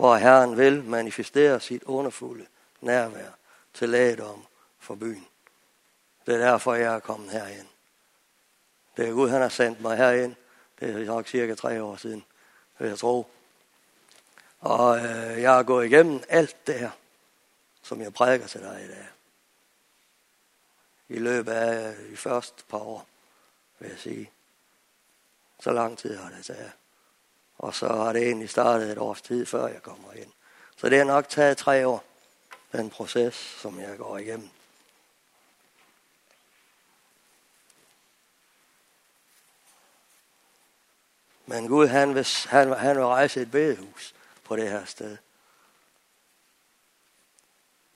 hvor 0.01 0.17
Herren 0.17 0.57
vil 0.57 0.85
manifestere 0.85 1.61
sit 1.61 1.83
underfulde 1.83 2.47
nærvær 2.81 3.31
til 3.75 3.89
lægedom 3.89 4.47
for 4.79 4.95
byen. 4.95 5.27
Det 6.27 6.35
er 6.35 6.39
derfor, 6.39 6.75
jeg 6.75 6.95
er 6.95 7.01
kommet 7.01 7.31
herhen. 7.31 7.69
Det 8.97 9.09
er 9.09 9.13
Gud, 9.13 9.29
han 9.29 9.41
har 9.41 9.49
sendt 9.49 9.81
mig 9.81 9.97
herhen. 9.97 10.37
Det 10.81 10.91
er 10.91 11.05
nok 11.05 11.27
cirka 11.27 11.55
tre 11.55 11.83
år 11.83 11.97
siden, 11.97 12.25
vil 12.79 12.89
jeg 12.89 12.99
tro. 12.99 13.27
Og 14.61 14.99
øh, 14.99 15.43
jeg 15.43 15.53
har 15.53 15.63
gået 15.63 15.87
igennem 15.87 16.23
alt 16.29 16.67
det 16.67 16.79
her, 16.79 16.91
som 17.83 18.01
jeg 18.01 18.15
prædiker 18.15 18.47
til 18.47 18.61
dig 18.61 18.85
i 18.85 18.89
dag. 18.89 19.09
I 21.09 21.19
løbet 21.19 21.53
af 21.53 21.95
de 22.11 22.17
første 22.17 22.65
par 22.69 22.79
år, 22.79 23.07
vil 23.79 23.89
jeg 23.89 23.99
sige. 23.99 24.31
Så 25.61 25.73
lang 25.73 25.99
tid 25.99 26.17
har 26.17 26.31
det 26.31 26.45
taget. 26.45 26.73
Og 27.61 27.75
så 27.75 27.89
har 27.89 28.13
det 28.13 28.23
egentlig 28.23 28.51
startet 28.51 28.93
et 28.93 28.99
års 28.99 29.23
tid, 29.23 29.47
før 29.47 29.67
jeg 29.67 29.83
kommer 29.83 30.13
ind. 30.13 30.33
Så 30.77 30.89
det 30.89 30.99
har 30.99 31.05
nok 31.05 31.29
taget 31.29 31.57
tre 31.57 31.87
år, 31.87 32.05
den 32.73 32.91
proces, 32.91 33.35
som 33.35 33.81
jeg 33.81 33.99
går 33.99 34.19
igennem. 34.19 34.51
Men 41.47 41.69
Gud, 41.69 41.87
han 41.87 42.15
vil, 42.15 42.27
han, 42.49 42.73
han 42.73 42.97
vil 42.97 43.05
rejse 43.05 43.41
et 43.41 43.51
bedehus 43.51 44.15
på 44.45 44.57
det 44.57 44.71
her 44.71 44.85
sted. 44.85 45.17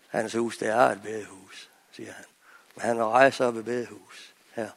Hans 0.08 0.32
hus, 0.32 0.58
det 0.58 0.68
er 0.68 0.80
et 0.80 1.02
bedehus, 1.02 1.70
siger 1.92 2.12
han. 2.12 2.24
Men 2.74 2.82
han 2.82 2.96
vil 2.96 3.04
rejse 3.04 3.44
op 3.44 3.56
et 3.56 3.64
bedehus 3.64 4.34
her. 4.52 4.70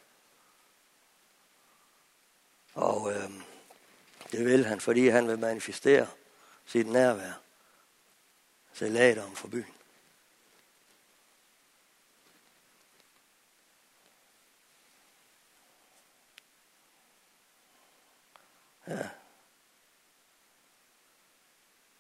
Og 2.74 3.14
øhm, 3.14 3.44
det 4.32 4.46
vil 4.46 4.66
han, 4.66 4.82
fordi 4.82 5.08
han 5.08 5.28
vil 5.28 5.40
manifestere 5.40 6.08
sit 6.66 6.88
nærvær 6.88 7.42
til 8.74 9.20
om 9.20 9.36
for 9.36 9.48
byen. 9.48 9.74
Ja. 18.88 19.10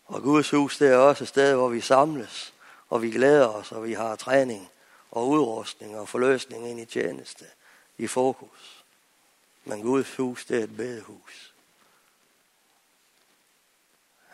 Og 0.05 0.21
Guds 0.21 0.49
hus, 0.49 0.77
det 0.77 0.87
er 0.87 0.97
også 0.97 1.23
et 1.23 1.27
sted, 1.27 1.53
hvor 1.53 1.69
vi 1.69 1.81
samles, 1.81 2.53
og 2.89 3.01
vi 3.01 3.11
glæder 3.11 3.47
os, 3.47 3.71
og 3.71 3.83
vi 3.83 3.93
har 3.93 4.15
træning 4.15 4.69
og 5.11 5.27
udrustning 5.27 5.97
og 5.97 6.09
forløsning 6.09 6.69
ind 6.69 6.79
i 6.79 6.85
tjeneste 6.85 7.45
i 7.97 8.07
fokus. 8.07 8.85
Men 9.65 9.81
Guds 9.81 10.15
hus, 10.15 10.45
det 10.45 10.59
er 10.59 10.63
et 10.63 10.77
bedehus. 10.77 11.46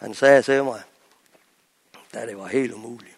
Han 0.04 0.14
sagde 0.14 0.42
til 0.42 0.64
mig, 0.64 0.84
da 2.14 2.26
det 2.26 2.38
var 2.38 2.48
helt 2.48 2.74
umuligt, 2.74 3.18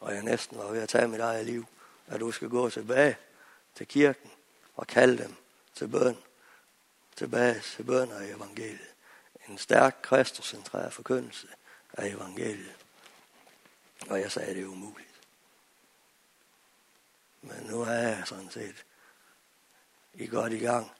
og 0.00 0.14
jeg 0.14 0.22
næsten 0.22 0.58
var 0.58 0.70
ved 0.70 0.82
at 0.82 0.88
tage 0.88 1.08
mit 1.08 1.20
eget 1.20 1.46
liv, 1.46 1.66
at 2.06 2.20
du 2.20 2.32
skal 2.32 2.48
gå 2.48 2.70
tilbage 2.70 3.16
til 3.74 3.88
kirken 3.88 4.30
og 4.76 4.86
kalde 4.86 5.22
dem 5.22 5.34
til 5.74 5.88
bøn 5.88 6.16
tilbage 7.16 7.60
til 7.60 7.82
bøn 7.82 8.10
af 8.10 8.24
evangeliet. 8.24 8.94
En 9.48 9.58
stærk 9.58 9.98
kristocentreret 10.02 10.92
forkyndelse 10.92 11.48
af 11.92 12.06
evangeliet. 12.06 12.76
Og 14.10 14.20
jeg 14.20 14.32
sagde, 14.32 14.54
det 14.54 14.62
er 14.62 14.66
umuligt. 14.66 15.20
Men 17.42 17.62
nu 17.62 17.80
er 17.80 17.92
jeg 17.92 18.22
sådan 18.26 18.50
set 18.50 18.84
i 20.14 20.26
godt 20.26 20.52
i 20.52 20.58
gang 20.58 20.92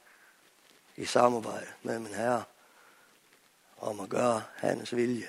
i 0.97 1.05
samarbejde 1.05 1.73
med 1.83 1.99
min 1.99 2.15
herre 2.15 2.45
om 3.83 4.01
at 4.01 4.09
gøre 4.09 4.43
hans 4.57 4.97
vilje. 4.97 5.29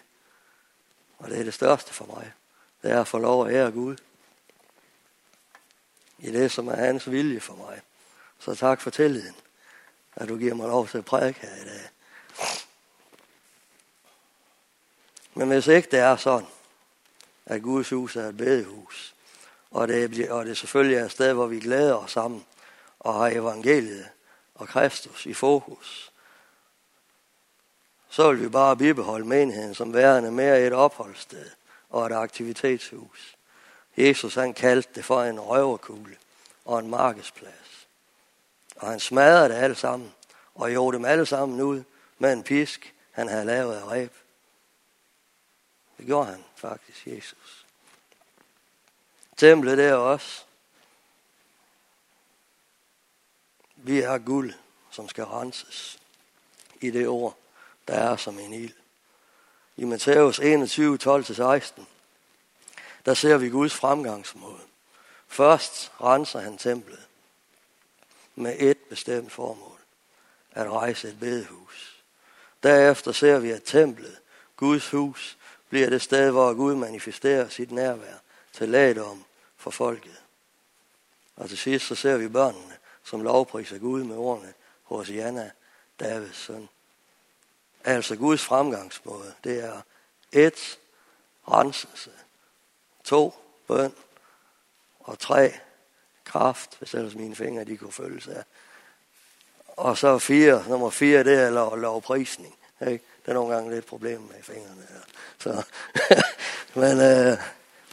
Og 1.18 1.30
det 1.30 1.40
er 1.40 1.44
det 1.44 1.54
største 1.54 1.94
for 1.94 2.06
mig. 2.06 2.34
Det 2.82 2.92
er 2.92 3.02
at 3.02 3.08
få 3.08 3.18
lov 3.18 3.48
at 3.48 3.54
ære 3.54 3.72
Gud. 3.72 3.96
I 6.20 6.32
det, 6.32 6.52
som 6.52 6.68
er 6.68 6.76
hans 6.76 7.12
vilje 7.12 7.40
for 7.40 7.56
mig. 7.56 7.82
Så 8.40 8.56
tak 8.56 8.82
for 8.82 8.90
tilliden, 8.90 9.36
at 10.16 10.30
du 10.30 10.38
giver 10.38 10.54
mig 10.54 10.68
lov 10.68 10.88
til 10.88 10.98
at 10.98 11.06
prædike 11.06 11.40
her 11.40 11.56
i 11.56 11.66
dag. 11.66 11.90
Men 15.34 15.48
hvis 15.48 15.68
ikke 15.68 15.88
det 15.92 16.00
er 16.00 16.16
sådan, 16.16 16.48
at 17.46 17.62
Guds 17.62 17.90
hus 17.90 18.16
er 18.16 18.30
et 18.30 18.38
bedehus, 18.38 19.16
og 19.72 19.88
det, 19.88 20.32
og 20.32 20.46
det 20.46 20.58
selvfølgelig 20.58 20.98
er 20.98 21.06
et 21.06 21.12
sted, 21.12 21.34
hvor 21.34 21.48
vi 21.48 21.60
glæder 21.60 21.96
os 21.96 22.12
sammen, 22.12 22.46
og 23.00 23.14
har 23.14 23.28
evangeliet 23.28 24.10
og 24.56 24.68
Kristus 24.68 25.26
i 25.26 25.34
fokus, 25.34 26.13
så 28.14 28.32
vil 28.32 28.42
vi 28.42 28.50
bare 28.50 28.78
bibeholde 28.78 29.26
menigheden 29.26 29.76
som 29.76 29.94
værende 29.94 30.32
mere 30.32 30.68
et 30.68 30.74
opholdssted 30.74 31.50
og 31.90 32.06
et 32.06 32.12
aktivitetshus. 32.12 33.38
Jesus 33.98 34.36
han 34.36 34.54
kaldte 34.54 34.90
det 34.96 35.06
for 35.06 35.24
en 35.24 35.40
røverkugle 35.40 36.18
og 36.66 36.80
en 36.80 36.90
markedsplads. 36.90 37.88
Og 38.76 38.90
han 38.90 39.00
smadrede 39.00 39.50
det 39.50 39.56
alle 39.56 39.76
sammen 39.76 40.14
og 40.56 40.70
gjorde 40.70 40.98
dem 40.98 41.06
alle 41.06 41.26
sammen 41.26 41.62
ud 41.62 41.84
med 42.18 42.34
en 42.34 42.44
pisk, 42.44 42.94
han 43.12 43.28
havde 43.28 43.46
lavet 43.46 43.76
af 43.76 43.84
ræb. 43.84 44.14
Det 45.98 46.06
gjorde 46.06 46.26
han 46.26 46.44
faktisk, 46.56 47.08
Jesus. 47.08 47.66
Templet 49.38 49.80
er 49.80 49.94
også. 49.94 50.44
Vi 53.76 54.02
er 54.02 54.18
guld, 54.18 54.54
som 54.92 55.10
skal 55.10 55.24
renses 55.24 56.00
i 56.82 56.92
det 56.92 57.08
ord, 57.08 57.38
der 57.88 57.94
er 57.94 58.16
som 58.16 58.40
en 58.40 58.54
ild. 58.54 58.74
I 59.78 59.84
Matthæus 59.84 60.40
21, 60.40 61.00
12-16, 61.04 61.82
der 63.06 63.14
ser 63.14 63.38
vi 63.38 63.50
Guds 63.50 63.74
fremgangsmåde. 63.74 64.62
Først 65.28 65.92
renser 66.02 66.40
han 66.40 66.58
templet 66.58 67.08
med 68.36 68.56
et 68.60 68.78
bestemt 68.78 69.32
formål, 69.32 69.80
at 70.52 70.72
rejse 70.72 71.10
et 71.10 71.20
bedehus. 71.20 72.04
Derefter 72.64 73.12
ser 73.12 73.40
vi, 73.40 73.52
at 73.52 73.64
templet, 73.64 74.20
Guds 74.56 74.90
hus, 74.90 75.38
bliver 75.70 75.90
det 75.90 76.02
sted, 76.02 76.32
hvor 76.32 76.54
Gud 76.54 76.76
manifesterer 76.76 77.50
sit 77.50 77.72
nærvær 77.72 78.16
til 78.54 78.70
lagdom 78.70 79.26
for 79.58 79.72
folket. 79.72 80.22
Og 81.36 81.50
til 81.50 81.58
sidst 81.58 81.88
så 81.88 81.96
ser 81.96 82.18
vi 82.18 82.28
børnene, 82.28 82.78
som 83.04 83.22
lovpriser 83.22 83.80
Gud 83.80 84.04
med 84.04 84.16
ordene 84.16 84.54
hos 84.84 85.10
Janna, 85.10 85.52
Davids 86.00 86.38
søn. 86.38 86.70
Altså 87.84 88.16
Guds 88.16 88.46
fremgangsmåde, 88.46 89.34
det 89.44 89.64
er 89.64 89.82
et, 90.32 90.80
renselse, 91.48 92.12
to, 93.04 93.34
bøn, 93.68 93.94
og 95.00 95.20
tre, 95.20 95.54
kraft, 96.26 96.76
hvis 96.80 96.94
ellers 96.94 97.16
mine 97.16 97.36
fingre 97.36 97.64
de 97.64 97.78
kunne 97.78 97.92
følges 97.92 98.28
af. 98.28 98.44
Og 99.68 99.98
så 99.98 100.20
fire, 100.20 100.64
nummer 100.68 100.90
fire, 100.90 101.24
det 101.24 101.40
er 101.40 101.50
lov, 101.50 101.78
lovprisning. 101.78 102.56
Ikke? 102.82 103.06
Det 103.26 103.30
er 103.30 103.34
nogle 103.34 103.56
gange 103.56 103.72
lidt 103.72 103.86
problem 103.86 104.22
med 104.22 104.44
fingrene 104.44 104.88
her. 104.90 105.00
Så, 105.40 105.64
men, 106.82 107.02
øh, 107.02 107.38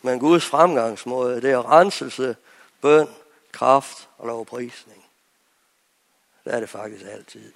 men 0.02 0.18
Guds 0.18 0.44
fremgangsmåde, 0.44 1.42
det 1.42 1.50
er 1.50 1.72
renselse, 1.72 2.36
bøn, 2.80 3.08
kraft 3.52 4.08
og 4.18 4.26
lovprisning. 4.26 5.04
Det 6.44 6.54
er 6.54 6.60
det 6.60 6.68
faktisk 6.68 7.04
altid. 7.04 7.52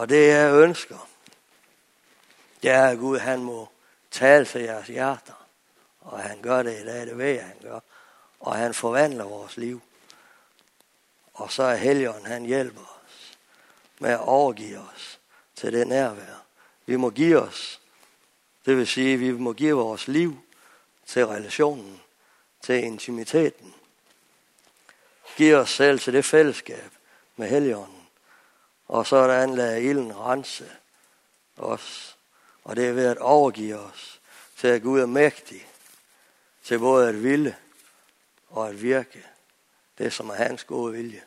Og 0.00 0.08
det 0.08 0.28
jeg 0.28 0.54
ønsker, 0.54 1.08
det 2.62 2.70
er, 2.70 2.86
at 2.86 2.98
Gud 2.98 3.18
han 3.18 3.42
må 3.42 3.68
tale 4.10 4.44
til 4.44 4.60
jeres 4.60 4.86
hjerter. 4.86 5.46
Og 6.00 6.20
han 6.20 6.42
gør 6.42 6.62
det 6.62 6.80
i 6.80 6.84
dag, 6.84 7.06
det 7.06 7.18
ved 7.18 7.26
jeg, 7.26 7.44
han 7.44 7.56
gør. 7.62 7.80
Og 8.40 8.56
han 8.56 8.74
forvandler 8.74 9.24
vores 9.24 9.56
liv. 9.56 9.80
Og 11.34 11.52
så 11.52 11.62
er 11.62 11.74
Helligånden, 11.74 12.26
han 12.26 12.44
hjælper 12.44 12.80
os 12.80 13.38
med 13.98 14.10
at 14.10 14.20
overgive 14.20 14.78
os 14.78 15.20
til 15.54 15.72
det 15.72 15.86
nærvær. 15.86 16.44
Vi 16.86 16.96
må 16.96 17.10
give 17.10 17.40
os, 17.40 17.80
det 18.66 18.76
vil 18.76 18.86
sige, 18.86 19.16
vi 19.16 19.32
må 19.32 19.52
give 19.52 19.76
vores 19.76 20.08
liv 20.08 20.40
til 21.06 21.26
relationen, 21.26 22.00
til 22.62 22.84
intimiteten. 22.84 23.74
Giv 25.36 25.56
os 25.56 25.70
selv 25.70 25.98
til 25.98 26.12
det 26.12 26.24
fællesskab 26.24 26.90
med 27.36 27.48
Helligånden. 27.48 27.99
Og 28.90 29.06
så 29.06 29.10
sådan 29.10 29.54
lader 29.54 29.76
ilden 29.76 30.16
rense 30.16 30.70
os. 31.56 32.16
Og 32.64 32.76
det 32.76 32.88
er 32.88 32.92
ved 32.92 33.06
at 33.06 33.18
overgive 33.18 33.78
os 33.78 34.20
til 34.56 34.68
at 34.68 34.82
Gud 34.82 35.00
er 35.00 35.06
mægtig, 35.06 35.68
til 36.62 36.78
både 36.78 37.08
at 37.08 37.22
ville 37.22 37.56
og 38.48 38.68
at 38.68 38.82
virke. 38.82 39.26
Det 39.98 40.12
som 40.12 40.30
er 40.30 40.34
hans 40.34 40.64
gode 40.64 40.92
vilje. 40.92 41.22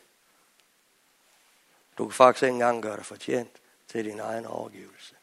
Du 1.98 2.06
kan 2.06 2.14
faktisk 2.14 2.44
ikke 2.44 2.54
engang 2.54 2.84
gøre 2.84 2.98
dig 2.98 3.06
fortjent 3.06 3.62
til 3.88 4.06
din 4.06 4.20
egen 4.20 4.46
overgivelse. 4.46 5.16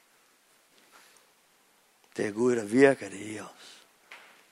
Det 2.16 2.26
er 2.26 2.32
Gud, 2.32 2.56
der 2.56 2.64
virker 2.64 3.08
det 3.08 3.20
i 3.20 3.40
os. 3.40 3.84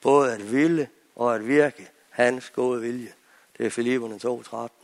Både 0.00 0.34
at 0.34 0.52
ville 0.52 0.90
og 1.16 1.34
at 1.34 1.46
virke 1.46 1.90
hans 2.10 2.50
gode 2.50 2.80
vilje. 2.80 3.14
Det 3.58 3.66
er 3.66 3.70
Filipperne 3.70 4.20
2.13. 4.68 4.77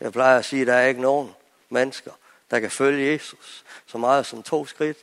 Jeg 0.00 0.12
plejer 0.12 0.38
at 0.38 0.44
sige, 0.44 0.60
at 0.60 0.66
der 0.66 0.74
er 0.74 0.86
ikke 0.86 1.00
nogen 1.00 1.34
mennesker, 1.68 2.12
der 2.50 2.60
kan 2.60 2.70
følge 2.70 3.12
Jesus 3.12 3.64
så 3.86 3.98
meget 3.98 4.26
som 4.26 4.42
to 4.42 4.66
skridt 4.66 4.98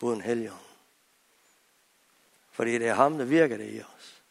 uden 0.00 0.20
helgen. 0.20 0.52
Fordi 2.52 2.78
det 2.78 2.88
er 2.88 2.94
ham, 2.94 3.18
der 3.18 3.24
virker 3.24 3.56
det 3.56 3.74
i 3.74 3.80
os. 3.80 4.22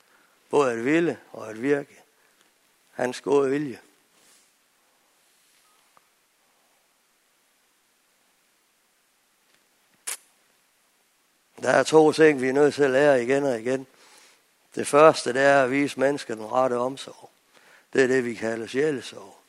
Både 0.49 0.71
at 0.71 0.86
ville 0.86 1.19
og 1.32 1.49
at 1.49 1.62
virke. 1.62 2.02
Hans 2.91 3.21
gode 3.21 3.49
vilje. 3.49 3.80
Der 11.62 11.69
er 11.69 11.84
to 11.84 12.12
ting, 12.12 12.41
vi 12.41 12.49
er 12.49 12.54
nødt 12.54 12.73
til 12.73 12.84
at 12.84 12.91
lære 12.91 13.23
igen 13.23 13.43
og 13.43 13.60
igen. 13.60 13.88
Det 14.76 14.88
første, 14.88 15.34
det 15.34 15.41
er 15.41 15.63
at 15.63 15.71
vise 15.71 15.99
mennesker 15.99 16.36
den 16.36 16.52
rette 16.52 16.78
omsorg. 16.78 17.30
Det 17.93 18.04
er 18.04 18.08
det, 18.08 18.26
vi 18.26 18.34
kalder 18.34 18.67
sjælesorg. 18.67 19.42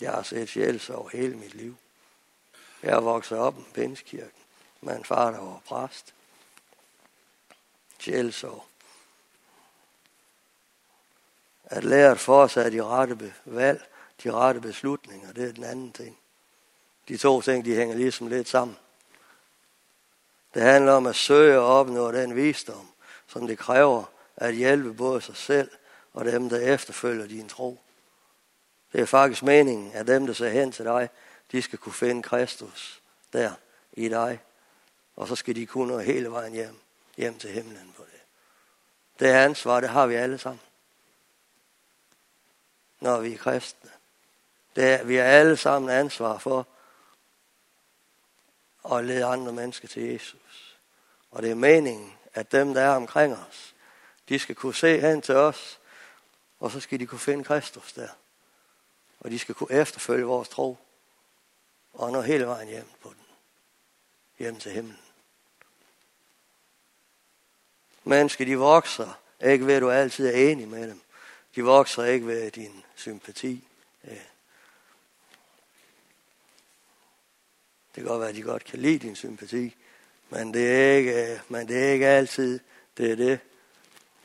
Jeg 0.00 0.12
har 0.12 0.22
set 0.22 0.48
sjælsorg 0.48 1.10
hele 1.10 1.36
mit 1.36 1.54
liv. 1.54 1.76
Jeg 2.82 2.90
er 2.96 3.00
vokset 3.00 3.38
op 3.38 3.58
i 3.58 3.62
Pinskirken 3.74 4.42
med 4.80 4.96
en 4.96 5.04
far, 5.04 5.30
der 5.30 5.38
var 5.38 5.62
præst. 5.66 6.14
Sjælsorg. 7.98 8.64
At 11.64 11.84
lære 11.84 12.10
at 12.10 12.20
foretage 12.20 12.70
de 12.70 12.84
rette 12.84 13.34
valg, 13.44 13.88
de 14.22 14.32
rette 14.32 14.60
beslutninger, 14.60 15.32
det 15.32 15.48
er 15.48 15.52
den 15.52 15.64
anden 15.64 15.92
ting. 15.92 16.18
De 17.08 17.16
to 17.16 17.40
ting, 17.40 17.64
de 17.64 17.74
hænger 17.74 17.96
ligesom 17.96 18.26
lidt 18.26 18.48
sammen. 18.48 18.76
Det 20.54 20.62
handler 20.62 20.92
om 20.92 21.06
at 21.06 21.16
søge 21.16 21.58
og 21.58 21.66
opnå 21.66 22.12
den 22.12 22.36
visdom, 22.36 22.88
som 23.26 23.46
det 23.46 23.58
kræver 23.58 24.04
at 24.36 24.54
hjælpe 24.54 24.94
både 24.94 25.20
sig 25.20 25.36
selv 25.36 25.70
og 26.12 26.24
dem, 26.24 26.48
der 26.48 26.74
efterfølger 26.74 27.26
din 27.26 27.48
tro. 27.48 27.80
Det 28.92 29.00
er 29.00 29.04
faktisk 29.06 29.42
meningen, 29.42 29.92
at 29.92 30.06
dem, 30.06 30.26
der 30.26 30.34
ser 30.34 30.48
hen 30.48 30.72
til 30.72 30.84
dig, 30.84 31.08
de 31.52 31.62
skal 31.62 31.78
kunne 31.78 31.92
finde 31.92 32.22
Kristus 32.22 33.02
der 33.32 33.52
i 33.92 34.08
dig. 34.08 34.40
Og 35.16 35.28
så 35.28 35.36
skal 35.36 35.54
de 35.54 35.66
kunne 35.66 35.92
nå 35.92 35.98
hele 35.98 36.30
vejen 36.30 36.52
hjem, 36.52 36.80
hjem 37.16 37.38
til 37.38 37.50
himlen 37.50 37.94
på 37.96 38.02
det. 38.02 38.20
Det 39.20 39.28
er 39.28 39.44
ansvar, 39.44 39.80
det 39.80 39.88
har 39.88 40.06
vi 40.06 40.14
alle 40.14 40.38
sammen. 40.38 40.60
Når 43.00 43.20
vi 43.20 43.32
er 43.32 43.38
kristne. 43.38 43.90
Det 44.76 44.92
er, 44.92 45.04
vi 45.04 45.16
har 45.16 45.24
alle 45.24 45.56
sammen 45.56 45.90
ansvar 45.90 46.38
for 46.38 46.66
at 48.94 49.04
lede 49.04 49.24
andre 49.24 49.52
mennesker 49.52 49.88
til 49.88 50.02
Jesus. 50.02 50.78
Og 51.30 51.42
det 51.42 51.50
er 51.50 51.54
meningen, 51.54 52.12
at 52.34 52.52
dem, 52.52 52.74
der 52.74 52.82
er 52.82 52.96
omkring 52.96 53.36
os, 53.36 53.74
de 54.28 54.38
skal 54.38 54.54
kunne 54.54 54.74
se 54.74 55.00
hen 55.00 55.22
til 55.22 55.34
os, 55.34 55.78
og 56.60 56.70
så 56.70 56.80
skal 56.80 57.00
de 57.00 57.06
kunne 57.06 57.18
finde 57.18 57.44
Kristus 57.44 57.92
der. 57.92 58.08
Og 59.20 59.30
de 59.30 59.38
skal 59.38 59.54
kunne 59.54 59.80
efterfølge 59.80 60.24
vores 60.24 60.48
tro, 60.48 60.78
og 61.92 62.12
nå 62.12 62.20
hele 62.20 62.46
vejen 62.46 62.68
hjem 62.68 62.88
på 63.02 63.08
den. 63.08 63.24
Hjem 64.38 64.56
til 64.56 64.72
himlen. 64.72 64.98
Mennesker, 68.04 68.44
de 68.44 68.58
vokser 68.58 69.20
ikke 69.46 69.66
ved, 69.66 69.74
at 69.74 69.82
du 69.82 69.90
altid 69.90 70.26
er 70.26 70.50
enig 70.50 70.68
med 70.68 70.88
dem. 70.88 71.00
De 71.54 71.64
vokser 71.64 72.04
ikke 72.04 72.26
ved 72.26 72.50
din 72.50 72.84
sympati. 72.94 73.64
Det 77.94 78.04
kan 78.04 78.04
godt 78.04 78.20
være, 78.20 78.28
at 78.28 78.34
de 78.34 78.42
godt 78.42 78.64
kan 78.64 78.78
lide 78.78 78.98
din 78.98 79.16
sympati, 79.16 79.76
men 80.30 80.54
det 80.54 80.72
er 80.72 80.96
ikke, 80.96 81.42
men 81.48 81.68
det 81.68 81.84
er 81.84 81.92
ikke 81.92 82.06
altid 82.06 82.60
det 82.98 83.12
er 83.12 83.16
det, 83.16 83.40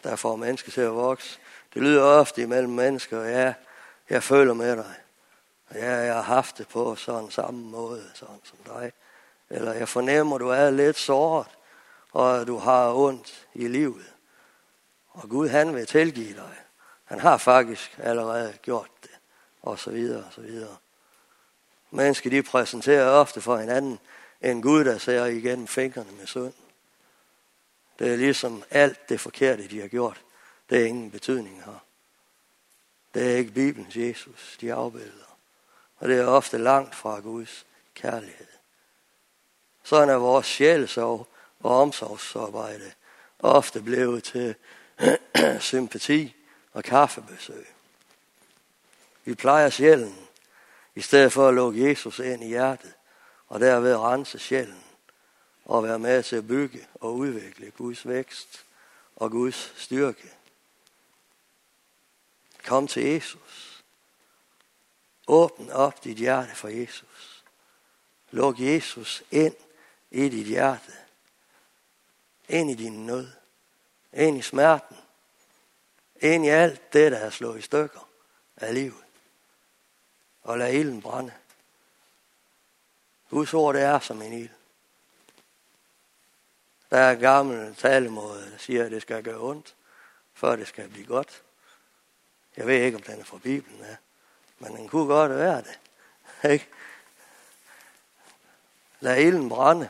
der 0.04 0.16
får 0.16 0.36
mennesker 0.36 0.72
til 0.72 0.82
at 0.82 0.94
vokse. 0.94 1.40
Det 1.74 1.82
lyder 1.82 2.04
ofte 2.04 2.42
imellem 2.42 2.72
mennesker, 2.72 3.24
ja, 3.24 3.54
jeg 4.10 4.24
føler 4.24 4.54
med 4.54 4.78
dig. 4.78 4.96
Ja, 5.74 5.92
jeg 5.92 6.14
har 6.14 6.22
haft 6.22 6.58
det 6.58 6.68
på 6.68 6.96
sådan 6.96 7.32
samme 7.32 7.62
måde, 7.62 8.12
sådan 8.14 8.40
som 8.44 8.58
dig. 8.66 8.92
Eller 9.50 9.74
jeg 9.74 9.90
fornemmer, 9.90 10.38
du 10.38 10.48
er 10.48 10.70
lidt 10.70 10.98
såret, 10.98 11.48
og 12.12 12.48
du 12.48 12.58
har 12.58 12.94
ondt 12.94 13.48
i 13.54 13.68
livet. 13.68 14.14
Og 15.10 15.30
Gud, 15.30 15.48
han 15.48 15.76
vil 15.76 15.86
tilgive 15.86 16.34
dig. 16.34 16.56
Han 17.04 17.20
har 17.20 17.38
faktisk 17.38 18.00
allerede 18.04 18.54
gjort 18.62 18.90
det. 19.04 19.12
Og 19.62 19.80
så 19.80 19.92
videre, 19.92 20.24
og 20.24 20.34
så 20.34 20.42
videre. 20.42 20.78
Mennesker, 21.92 22.30
de 22.30 22.44
præsenterer 22.44 23.10
ofte 23.10 23.42
for 23.42 23.58
hinanden 23.58 24.00
en 24.42 24.62
Gud, 24.62 24.86
der 24.86 24.98
ser 24.98 25.26
igennem 25.26 25.68
fingrene 25.68 26.12
med 26.12 26.28
synd. 26.28 26.54
Det 28.00 28.12
er 28.12 28.16
ligesom 28.16 28.64
alt 28.70 29.10
det 29.10 29.20
forkerte, 29.20 29.68
de 29.68 29.82
har 29.82 29.88
gjort. 29.88 30.22
Det 30.70 30.82
er 30.82 30.86
ingen 30.86 31.12
betydning 31.12 31.64
her. 31.66 31.84
Det 33.14 33.32
er 33.32 33.38
ikke 33.38 33.52
Bibelens 33.52 33.96
Jesus, 33.96 34.58
de 34.62 34.74
afbilder. 34.74 35.38
Og 35.98 36.10
det 36.10 36.20
er 36.20 36.26
ofte 36.26 36.58
langt 36.58 36.96
fra 36.96 37.20
Guds 37.20 37.66
kærlighed. 37.96 38.48
Sådan 39.84 40.10
er 40.10 40.16
vores 40.16 40.46
sjælsorg 40.46 41.28
og 41.60 41.82
omsorgsarbejde 41.82 42.92
ofte 43.40 43.82
blevet 43.82 44.24
til 44.24 44.56
sympati 45.60 46.36
og 46.74 46.84
kaffebesøg. 46.84 47.68
Vi 49.26 49.36
plejer 49.36 49.70
sjælen, 49.70 50.16
i 50.96 51.02
stedet 51.02 51.34
for 51.34 51.48
at 51.48 51.54
lukke 51.54 51.90
Jesus 51.90 52.20
ind 52.20 52.44
i 52.44 52.48
hjertet, 52.48 52.94
og 53.48 53.60
derved 53.60 53.98
rense 53.98 54.40
sjælen, 54.40 54.84
og 55.66 55.84
være 55.84 56.00
med 56.00 56.24
til 56.24 56.36
at 56.36 56.48
bygge 56.48 56.88
og 56.96 57.16
udvikle 57.16 57.72
Guds 57.72 58.08
vækst 58.08 58.66
og 59.16 59.32
Guds 59.32 59.74
styrke. 59.78 60.32
Kom 62.64 62.88
til 62.88 63.04
Jesus. 63.04 63.84
Åbn 65.28 65.70
op 65.70 66.04
dit 66.04 66.18
hjerte 66.18 66.56
for 66.56 66.68
Jesus. 66.68 67.44
Luk 68.32 68.60
Jesus 68.60 69.24
ind 69.32 69.56
i 70.12 70.30
dit 70.30 70.46
hjerte. 70.46 70.94
Ind 72.50 72.72
i 72.72 72.76
din 72.76 73.06
nød. 73.06 73.32
Ind 74.14 74.38
i 74.38 74.42
smerten. 74.42 74.98
Ind 76.22 76.46
i 76.46 76.50
alt 76.50 76.94
det, 76.94 77.12
der 77.12 77.18
er 77.18 77.30
slået 77.30 77.60
i 77.60 77.62
stykker 77.62 78.10
af 78.58 78.74
livet. 78.74 79.04
Og 80.44 80.58
lad 80.58 80.74
ilden 80.74 81.02
brænde. 81.02 81.34
Guds 83.30 83.54
ord, 83.54 83.76
det 83.76 83.82
er 83.82 84.00
som 84.00 84.22
en 84.22 84.34
ild. 84.34 84.50
Der 86.90 86.98
er 86.98 87.12
en 87.12 87.20
gammel 87.20 87.76
talemåde, 87.76 88.52
der 88.52 88.58
siger, 88.58 88.86
at 88.86 88.92
det 88.92 89.02
skal 89.02 89.24
gøre 89.24 89.40
ondt, 89.40 89.76
før 90.34 90.56
det 90.56 90.68
skal 90.68 90.90
blive 90.90 91.06
godt. 91.06 91.44
Jeg 92.58 92.68
ved 92.68 92.82
ikke, 92.82 92.98
om 92.98 93.04
den 93.04 93.20
er 93.20 93.24
fra 93.24 93.38
Bibelen, 93.38 93.80
ja. 93.80 93.96
men 94.60 94.78
den 94.78 94.90
kunne 94.90 95.08
godt 95.08 95.32
være 95.32 95.62
det. 95.62 95.80
Ikke? 96.52 96.68
Lad 99.00 99.22
ilden 99.22 99.50
brænde 99.50 99.90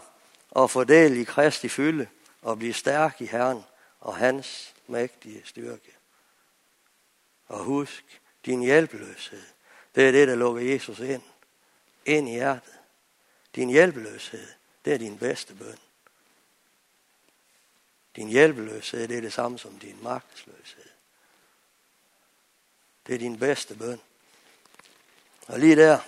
og 0.52 0.70
fordel 0.70 1.18
i 1.18 1.24
Kristi 1.24 1.70
fylde 1.70 2.08
og 2.42 2.58
blive 2.58 2.74
stærk 2.74 3.22
i 3.22 3.26
Herren 3.26 3.64
og 4.00 4.18
hans 4.18 4.74
mægtige 4.88 5.42
styrke. 5.46 5.96
Og 7.48 7.64
husk 7.64 8.22
din 8.46 8.62
hjælpeløshed. 8.62 9.44
Det 9.96 10.08
er 10.08 10.12
det, 10.12 10.28
der 10.28 10.36
lukker 10.36 10.62
Jesus 10.62 11.00
ind. 11.00 11.22
Ind 12.06 12.30
i 12.30 12.32
hjertet. 12.32 12.74
Din 13.56 13.70
hjælpeløshed, 13.70 14.48
det 14.86 14.94
er 14.94 14.98
din 14.98 15.18
bedste 15.18 15.56
bøn. 15.56 15.78
Din 18.16 18.28
hjælpeløshed, 18.28 19.08
det 19.08 19.18
er 19.18 19.22
det 19.22 19.34
samme 19.34 19.60
som 19.60 19.80
din 19.80 20.04
magtesløshed. 20.04 20.93
Det 23.08 23.16
er 23.16 23.20
din 23.20 23.40
bedste 23.40 23.76
bøn. 23.76 24.02
Og 25.48 25.60
lige 25.60 25.76
der 25.76 26.00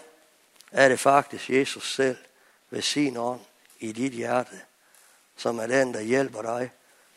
er 0.71 0.89
det 0.89 0.99
faktisk 0.99 1.49
Jesus 1.49 1.93
selv 1.93 2.17
ved 2.69 2.81
sin 2.81 3.17
ånd 3.17 3.41
i 3.79 3.91
dit 3.91 4.13
hjerte, 4.13 4.61
som 5.35 5.59
er 5.59 5.67
den, 5.67 5.93
der 5.93 6.01
hjælper 6.01 6.41
dig 6.41 6.71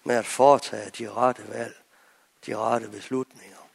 med 0.04 0.16
at 0.16 0.26
foretage 0.26 0.90
de 0.90 1.10
rette 1.10 1.48
valg, 1.48 1.76
de 2.46 2.56
rette 2.56 2.88
beslutninger. 2.88 3.68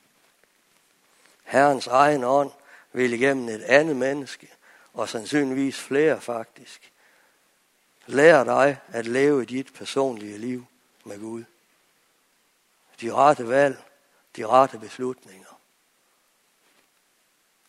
Herrens 1.43 1.87
egen 1.87 2.23
ånd 2.23 2.51
vil 2.91 3.13
igennem 3.13 3.49
et 3.49 3.63
andet 3.63 3.95
menneske, 3.95 4.47
og 4.93 5.09
sandsynligvis 5.09 5.79
flere 5.79 6.21
faktisk, 6.21 6.91
lære 8.05 8.45
dig 8.45 8.79
at 8.87 9.05
leve 9.05 9.45
dit 9.45 9.73
personlige 9.73 10.37
liv 10.37 10.65
med 11.03 11.19
Gud. 11.19 11.43
De 13.01 13.13
rette 13.13 13.47
valg, 13.47 13.83
de 14.35 14.47
rette 14.47 14.79
beslutninger. 14.79 15.52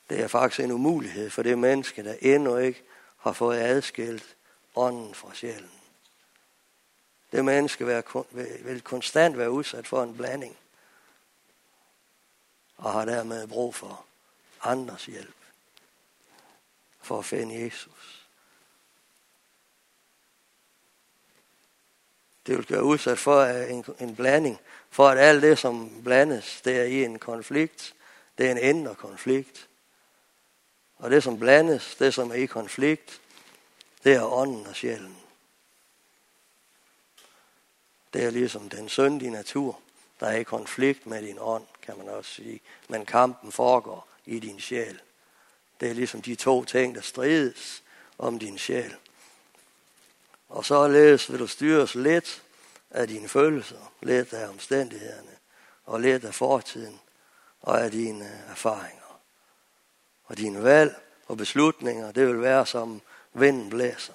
Det 0.09 0.21
er 0.21 0.29
faktisk 0.29 0.61
en 0.61 0.71
umulighed 0.71 1.31
for 1.31 1.43
det 1.43 1.59
menneske, 1.59 2.05
der 2.05 2.15
endnu 2.21 2.57
ikke 2.57 2.83
har 3.17 3.33
fået 3.33 3.59
adskilt 3.59 4.37
ånden 4.75 5.15
fra 5.15 5.35
sjælen. 5.35 5.71
Det 7.33 7.45
menneske 7.45 8.05
vil 8.65 8.81
konstant 8.81 9.39
være 9.39 9.51
udsat 9.51 9.87
for 9.87 10.03
en 10.03 10.17
blanding, 10.17 10.57
og 12.77 12.93
har 12.93 13.05
dermed 13.05 13.47
brug 13.47 13.75
for 13.75 14.05
andres 14.63 15.07
hjælp 15.07 15.35
for 17.05 17.19
at 17.19 17.25
finde 17.25 17.65
Jesus. 17.65 18.27
Det 22.47 22.57
vil 22.57 22.67
gøre 22.67 22.85
udsat 22.85 23.19
for 23.19 23.41
øh, 23.41 23.71
en, 23.71 23.85
en 24.01 24.17
blanding, 24.17 24.61
for 24.91 25.09
at 25.09 25.19
alt 25.19 25.43
det, 25.43 25.59
som 25.59 26.03
blandes, 26.05 26.61
det 26.61 26.81
er 26.81 26.85
i 26.85 27.05
en 27.05 27.19
konflikt. 27.19 27.95
Det 28.39 28.47
er 28.47 28.51
en 28.51 28.59
indre 28.59 28.95
konflikt. 28.95 29.69
Og 30.97 31.11
det, 31.11 31.23
som 31.23 31.39
blandes, 31.39 31.95
det, 31.95 32.15
som 32.15 32.31
er 32.31 32.35
i 32.35 32.47
konflikt, 32.47 33.21
det 34.05 34.15
er 34.15 34.33
ånden 34.33 34.67
og 34.67 34.77
sjælen. 34.77 35.17
Det 38.13 38.25
er 38.25 38.31
ligesom 38.31 38.69
den 38.69 38.89
syndige 38.89 39.31
natur, 39.31 39.81
der 40.21 40.27
er 40.27 40.37
i 40.37 40.43
konflikt 40.43 41.07
med 41.07 41.23
din 41.23 41.39
ånd, 41.41 41.67
kan 41.83 41.99
man 41.99 42.09
også 42.09 42.31
sige. 42.31 42.61
Men 42.89 43.07
kampen 43.07 43.53
foregår 43.53 44.09
i 44.27 44.39
din 44.39 44.61
sjæl. 44.61 45.01
Det 45.81 45.91
er 45.91 45.95
ligesom 45.95 46.23
de 46.23 46.35
to 46.35 46.65
ting, 46.65 46.95
der 46.95 47.01
strides 47.01 47.83
om 48.19 48.39
din 48.39 48.59
sjæl. 48.59 48.95
Og 50.49 50.65
så 50.65 50.89
vil 51.29 51.39
du 51.39 51.47
styres 51.47 51.95
lidt 51.95 52.43
af 52.91 53.09
dine 53.09 53.29
følelser, 53.29 53.93
lidt 54.03 54.33
af 54.33 54.49
omstændighederne, 54.49 55.37
og 55.85 56.01
lidt 56.01 56.25
af 56.25 56.35
fortiden, 56.35 57.01
og 57.63 57.81
af 57.81 57.91
dine 57.91 58.25
øh, 58.25 58.51
erfaringer. 58.51 59.04
Og 60.35 60.39
dine 60.39 60.63
valg 60.63 60.95
og 61.27 61.37
beslutninger, 61.37 62.13
det 62.13 62.27
vil 62.27 62.41
være 62.41 62.67
som 62.67 63.01
vinden 63.33 63.71
blæser. 63.71 64.13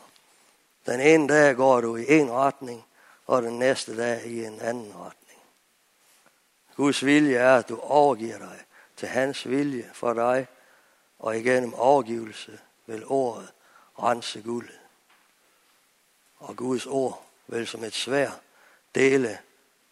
Den 0.86 0.99
ene 0.99 1.27
dag 1.27 1.55
går 1.55 1.82
du 1.82 1.95
i 1.95 2.05
en 2.08 2.32
retning, 2.32 2.86
og 3.25 3.43
den 3.43 3.60
næste 3.60 3.97
dag 3.97 4.25
i 4.25 4.45
en 4.45 4.62
anden 4.62 4.93
retning. 4.95 5.39
Guds 6.75 7.05
vilje 7.05 7.36
er, 7.36 7.55
at 7.55 7.69
du 7.69 7.79
overgiver 7.79 8.38
dig 8.38 8.60
til 8.97 9.08
hans 9.08 9.49
vilje 9.49 9.89
for 9.93 10.13
dig, 10.13 10.47
og 11.19 11.38
igennem 11.38 11.73
overgivelse 11.73 12.60
vil 12.86 13.03
ordet 13.05 13.51
rense 13.99 14.41
guldet. 14.41 14.79
Og 16.38 16.55
Guds 16.55 16.86
ord 16.86 17.25
vil 17.47 17.67
som 17.67 17.84
et 17.84 17.93
svær 17.93 18.32
dele 18.95 19.39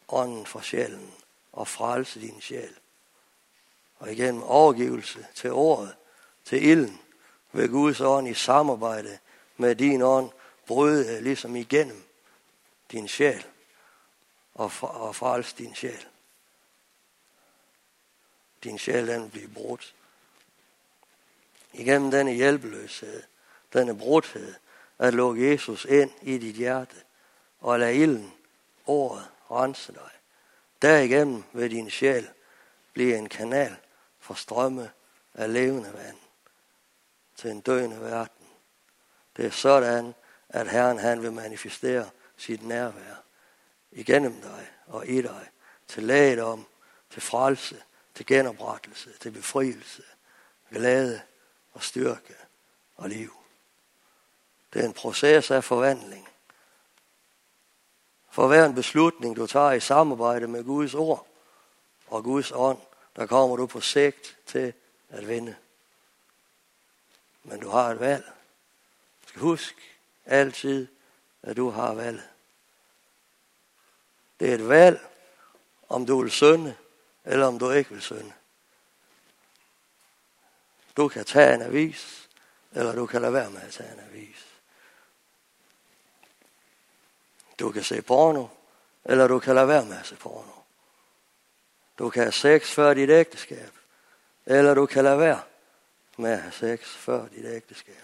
ånden 0.07 0.45
fra 0.45 0.61
sjælen 0.61 1.13
og 1.51 1.67
frelse 1.67 2.21
din 2.21 2.41
sjæl. 2.41 2.75
Og 3.99 4.11
igennem 4.11 4.43
overgivelse 4.43 5.27
til 5.35 5.51
ordet, 5.51 5.95
til 6.47 6.65
ilden, 6.65 7.01
ved 7.51 7.69
Guds 7.69 8.01
ånd 8.01 8.27
i 8.27 8.33
samarbejde 8.33 9.19
med 9.57 9.75
din 9.75 10.01
ånd 10.01 10.31
bryde 10.67 11.21
ligesom 11.21 11.55
igennem 11.55 12.03
din 12.91 13.07
sjæl 13.07 13.45
og, 14.53 14.71
og 14.81 15.15
frels 15.15 15.53
din 15.53 15.75
sjæl. 15.75 16.05
Din 18.63 18.79
sjæl 18.79 19.07
den 19.07 19.29
bliver 19.29 19.47
brudt. 19.47 19.95
Igennem 21.73 22.11
denne 22.11 22.31
hjælpeløshed, 22.31 23.23
denne 23.73 23.97
brudthed, 23.97 24.53
at 24.99 25.13
lukke 25.13 25.51
Jesus 25.51 25.85
ind 25.85 26.11
i 26.21 26.37
dit 26.37 26.55
hjerte 26.55 26.95
og 27.59 27.79
lade 27.79 27.95
ilden, 27.95 28.33
ordet, 28.85 29.27
rense 29.51 29.93
dig. 29.93 30.11
Derigennem 30.81 31.43
vil 31.53 31.71
din 31.71 31.89
sjæl 31.89 32.29
blive 32.93 33.17
en 33.17 33.29
kanal 33.29 33.75
for 34.19 34.33
strømme 34.33 34.91
af 35.33 35.53
levende 35.53 35.93
vand 35.93 36.17
til 37.37 37.51
en 37.51 37.61
døende 37.61 38.01
verden. 38.01 38.47
Det 39.37 39.45
er 39.45 39.51
sådan, 39.51 40.15
at 40.49 40.71
Herren 40.71 40.99
han 40.99 41.21
vil 41.21 41.31
manifestere 41.31 42.09
sit 42.37 42.63
nærvær 42.63 43.23
igennem 43.91 44.41
dig 44.41 44.71
og 44.87 45.07
i 45.07 45.21
dig 45.21 45.49
til 45.87 46.03
lægedom, 46.03 46.67
til 47.09 47.21
frelse, 47.21 47.83
til 48.15 48.25
genoprettelse, 48.25 49.17
til 49.19 49.31
befrielse, 49.31 50.03
glæde 50.71 51.21
og 51.73 51.83
styrke 51.83 52.35
og 52.95 53.09
liv. 53.09 53.33
Det 54.73 54.81
er 54.81 54.85
en 54.85 54.93
proces 54.93 55.51
af 55.51 55.63
forvandling. 55.63 56.29
For 58.29 58.47
hver 58.47 58.65
en 58.65 58.75
beslutning, 58.75 59.35
du 59.35 59.47
tager 59.47 59.71
i 59.71 59.79
samarbejde 59.79 60.47
med 60.47 60.63
Guds 60.63 60.93
ord 60.93 61.27
og 62.07 62.23
Guds 62.23 62.51
ånd, 62.51 62.79
der 63.15 63.25
kommer 63.25 63.55
du 63.55 63.65
på 63.65 63.81
sigt 63.81 64.37
til 64.45 64.73
at 65.09 65.27
vinde. 65.27 65.55
Men 67.47 67.59
du 67.59 67.69
har 67.69 67.91
et 67.91 67.99
valg. 67.99 68.25
Du 69.23 69.27
skal 69.27 69.41
huske 69.41 69.81
altid, 70.25 70.87
at 71.41 71.57
du 71.57 71.69
har 71.69 71.93
valget. 71.93 72.29
Det 74.39 74.49
er 74.49 74.53
et 74.53 74.69
valg, 74.69 74.99
om 75.89 76.05
du 76.05 76.21
vil 76.21 76.31
synde, 76.31 76.75
eller 77.25 77.47
om 77.47 77.59
du 77.59 77.71
ikke 77.71 77.89
vil 77.89 78.01
synde. 78.01 78.33
Du 80.97 81.07
kan 81.07 81.25
tage 81.25 81.53
en 81.53 81.61
avis, 81.61 82.29
eller 82.71 82.95
du 82.95 83.05
kan 83.05 83.21
lade 83.21 83.33
være 83.33 83.49
med 83.49 83.61
at 83.61 83.73
tage 83.73 83.93
en 83.93 83.99
avis. 83.99 84.45
Du 87.59 87.71
kan 87.71 87.83
se 87.83 88.01
porno, 88.01 88.47
eller 89.05 89.27
du 89.27 89.39
kan 89.39 89.55
lade 89.55 89.67
være 89.67 89.85
med 89.85 89.99
at 89.99 90.05
se 90.05 90.15
porno. 90.15 90.51
Du 91.99 92.09
kan 92.09 92.23
have 92.23 92.31
sex 92.31 92.71
før 92.71 92.93
dit 92.93 93.09
ægteskab, 93.09 93.73
eller 94.45 94.73
du 94.73 94.85
kan 94.85 95.03
lade 95.03 95.19
være 95.19 95.41
med 96.17 96.31
at 96.31 96.41
have 96.41 96.51
sex 96.51 96.95
før 96.95 97.27
dit 97.27 97.45
ægteskab. 97.45 98.03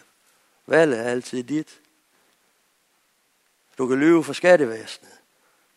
Valget 0.65 0.99
er 0.99 1.03
altid 1.03 1.43
dit. 1.43 1.81
Du 3.77 3.87
kan 3.87 3.99
lyve 3.99 4.23
for 4.23 4.33
skattevæsenet, 4.33 5.17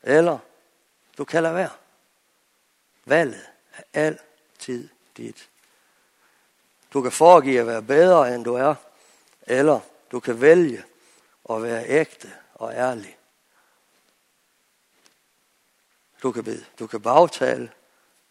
eller 0.02 0.38
du 1.18 1.24
kan 1.24 1.42
lade 1.42 1.54
være. 1.54 1.70
Valget 3.04 3.46
er 3.74 3.82
altid 3.92 4.88
dit. 5.16 5.48
Du 6.92 7.02
kan 7.02 7.12
foregive 7.12 7.60
at 7.60 7.66
være 7.66 7.82
bedre, 7.82 8.34
end 8.34 8.44
du 8.44 8.54
er, 8.54 8.74
eller 9.42 9.80
du 10.12 10.20
kan 10.20 10.40
vælge 10.40 10.84
at 11.50 11.62
være 11.62 11.88
ægte 11.88 12.32
og 12.54 12.74
ærlig. 12.74 13.18
Du 16.22 16.32
kan, 16.32 16.44
bede, 16.44 16.64
du 16.78 16.86
kan 16.86 17.02
bagtale, 17.02 17.72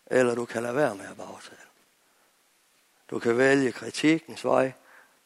eller 0.06 0.36
du 0.36 0.46
kan 0.46 0.64
lade 0.64 0.76
være 0.76 0.96
med 0.96 1.06
at 1.06 1.18
bagtale. 1.18 1.65
Du 3.10 3.20
kan 3.20 3.38
vælge 3.38 3.72
kritikens 3.72 4.46
vej, 4.46 4.74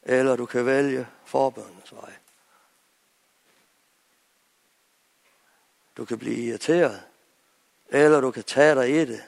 eller 0.02 0.36
du 0.36 0.46
kan 0.46 0.66
vælge 0.66 1.08
forbøndens 1.24 1.92
vej. 1.92 2.12
Du 5.96 6.04
kan 6.04 6.18
blive 6.18 6.36
irriteret, 6.36 7.02
eller 7.88 8.20
du 8.20 8.30
kan 8.30 8.44
tage 8.44 8.74
dig 8.74 9.02
i 9.02 9.04
det. 9.04 9.22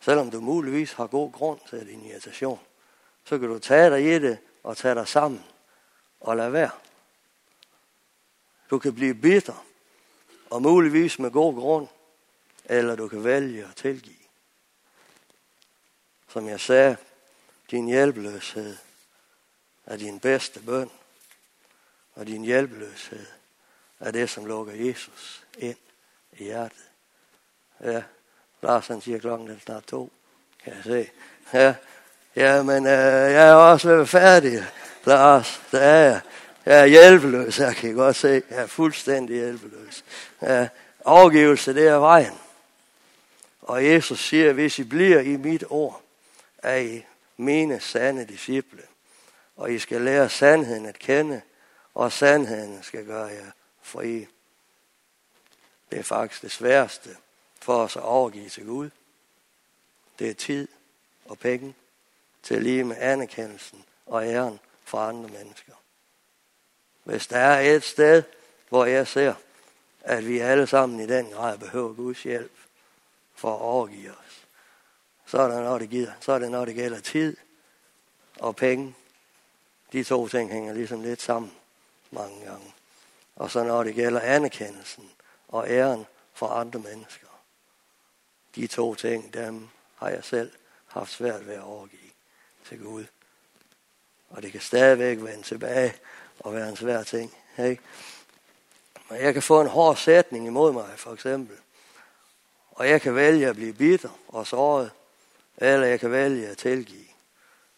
Selvom 0.00 0.30
du 0.30 0.40
muligvis 0.40 0.92
har 0.92 1.06
god 1.06 1.32
grund 1.32 1.60
til 1.70 1.86
din 1.86 2.04
irritation, 2.04 2.60
så 3.24 3.38
kan 3.38 3.48
du 3.48 3.58
tage 3.58 3.90
dig 3.90 4.14
i 4.14 4.18
det 4.18 4.38
og 4.62 4.76
tage 4.76 4.94
dig 4.94 5.08
sammen 5.08 5.44
og 6.20 6.36
lade 6.36 6.52
være. 6.52 6.70
Du 8.70 8.78
kan 8.78 8.94
blive 8.94 9.14
bitter, 9.14 9.64
og 10.50 10.62
muligvis 10.62 11.18
med 11.18 11.30
god 11.30 11.54
grund, 11.54 11.88
eller 12.64 12.96
du 12.96 13.08
kan 13.08 13.24
vælge 13.24 13.64
at 13.64 13.76
tilgive. 13.76 14.23
Som 16.34 16.48
jeg 16.48 16.60
sagde, 16.60 16.96
din 17.70 17.86
hjælpeløshed 17.86 18.76
er 19.86 19.96
din 19.96 20.20
bedste 20.20 20.60
bøn, 20.60 20.90
og 22.14 22.26
din 22.26 22.44
hjælpeløshed 22.44 23.26
er 24.00 24.10
det, 24.10 24.30
som 24.30 24.46
lukker 24.46 24.72
Jesus 24.74 25.44
ind 25.58 25.76
i 26.32 26.44
hjertet. 26.44 26.84
Ja, 27.80 28.02
Lars 28.62 28.86
han 28.86 29.00
siger 29.00 29.18
klokken 29.18 29.50
er 29.50 29.58
snart 29.64 29.84
to, 29.84 30.12
kan 30.64 30.72
jeg 30.74 30.84
se. 30.84 31.10
Ja, 31.52 31.74
ja 32.36 32.62
men 32.62 32.86
øh, 32.86 33.32
jeg 33.32 33.48
er 33.48 33.54
også 33.54 33.96
ved 33.96 34.06
færdig, 34.06 34.66
Lars. 35.04 35.62
Det 35.70 35.82
er 35.82 35.86
jeg. 35.86 36.20
Jeg 36.66 36.80
er 36.80 36.86
hjælpeløs, 36.86 37.58
jeg 37.58 37.76
kan 37.76 37.94
godt 37.94 38.16
se. 38.16 38.42
Jeg 38.50 38.62
er 38.62 38.66
fuldstændig 38.66 39.36
hjælpeløs. 39.36 40.04
Ja, 40.42 40.68
overgivelse, 41.04 41.74
det 41.74 41.88
er 41.88 41.96
vejen. 41.96 42.38
Og 43.62 43.86
Jesus 43.86 44.20
siger, 44.20 44.52
hvis 44.52 44.78
I 44.78 44.84
bliver 44.84 45.20
i 45.20 45.36
mit 45.36 45.64
ord, 45.70 46.03
er 46.64 46.76
I 46.76 47.04
mine 47.36 47.80
sande 47.80 48.24
disciple. 48.24 48.82
Og 49.56 49.72
I 49.72 49.78
skal 49.78 50.00
lære 50.00 50.28
sandheden 50.28 50.86
at 50.86 50.98
kende, 50.98 51.42
og 51.94 52.12
sandheden 52.12 52.82
skal 52.82 53.06
gøre 53.06 53.26
jer 53.26 53.50
fri. 53.82 54.26
Det 55.90 55.98
er 55.98 56.02
faktisk 56.02 56.42
det 56.42 56.50
sværeste 56.50 57.16
for 57.60 57.84
os 57.84 57.96
at 57.96 58.02
overgive 58.02 58.48
til 58.48 58.66
Gud. 58.66 58.90
Det 60.18 60.30
er 60.30 60.34
tid 60.34 60.68
og 61.24 61.38
penge 61.38 61.74
til 62.42 62.62
lige 62.62 62.84
med 62.84 62.96
anerkendelsen 62.98 63.84
og 64.06 64.26
æren 64.26 64.60
fra 64.84 65.08
andre 65.08 65.28
mennesker. 65.28 65.72
Hvis 67.04 67.26
der 67.26 67.38
er 67.38 67.74
et 67.76 67.84
sted, 67.84 68.22
hvor 68.68 68.84
jeg 68.84 69.08
ser, 69.08 69.34
at 70.00 70.28
vi 70.28 70.38
alle 70.38 70.66
sammen 70.66 71.00
i 71.00 71.06
den 71.06 71.30
grad 71.30 71.58
behøver 71.58 71.92
Guds 71.92 72.22
hjælp 72.22 72.52
for 73.34 73.54
at 73.54 73.60
overgive 73.60 74.10
os, 74.10 74.23
så 75.34 75.42
er 75.42 75.48
det, 75.48 75.62
noget, 75.62 75.80
det, 75.80 75.90
gider. 75.90 76.12
så 76.20 76.32
er 76.32 76.38
det, 76.38 76.50
noget, 76.50 76.68
det 76.68 76.76
gælder 76.76 77.00
tid 77.00 77.36
og 78.38 78.56
penge. 78.56 78.94
De 79.92 80.04
to 80.04 80.28
ting 80.28 80.52
hænger 80.52 80.72
ligesom 80.72 81.02
lidt 81.02 81.22
sammen 81.22 81.52
mange 82.10 82.44
gange. 82.44 82.74
Og 83.36 83.50
så 83.50 83.64
når 83.64 83.84
det 83.84 83.94
gælder 83.94 84.20
anerkendelsen 84.20 85.10
og 85.48 85.70
æren 85.70 86.06
for 86.34 86.48
andre 86.48 86.80
mennesker. 86.80 87.26
De 88.54 88.66
to 88.66 88.94
ting, 88.94 89.34
dem 89.34 89.68
har 89.96 90.08
jeg 90.08 90.24
selv 90.24 90.52
haft 90.86 91.10
svært 91.10 91.46
ved 91.46 91.54
at 91.54 91.62
overgive 91.62 92.10
til 92.68 92.78
Gud. 92.78 93.04
Og 94.30 94.42
det 94.42 94.52
kan 94.52 94.60
stadigvæk 94.60 95.18
vende 95.22 95.42
tilbage 95.42 95.94
og 96.40 96.54
være 96.54 96.68
en 96.68 96.76
svær 96.76 97.02
ting. 97.02 97.34
Ikke? 97.58 97.82
Men 99.10 99.20
jeg 99.20 99.32
kan 99.32 99.42
få 99.42 99.60
en 99.60 99.68
hård 99.68 99.96
sætning 99.96 100.46
imod 100.46 100.72
mig, 100.72 100.90
for 100.96 101.12
eksempel. 101.12 101.56
Og 102.70 102.88
jeg 102.88 103.02
kan 103.02 103.14
vælge 103.14 103.48
at 103.48 103.56
blive 103.56 103.72
bitter 103.72 104.18
og 104.28 104.46
såret, 104.46 104.90
eller 105.56 105.86
jeg 105.86 106.00
kan 106.00 106.10
vælge 106.10 106.48
at 106.48 106.58
tilgive. 106.58 107.06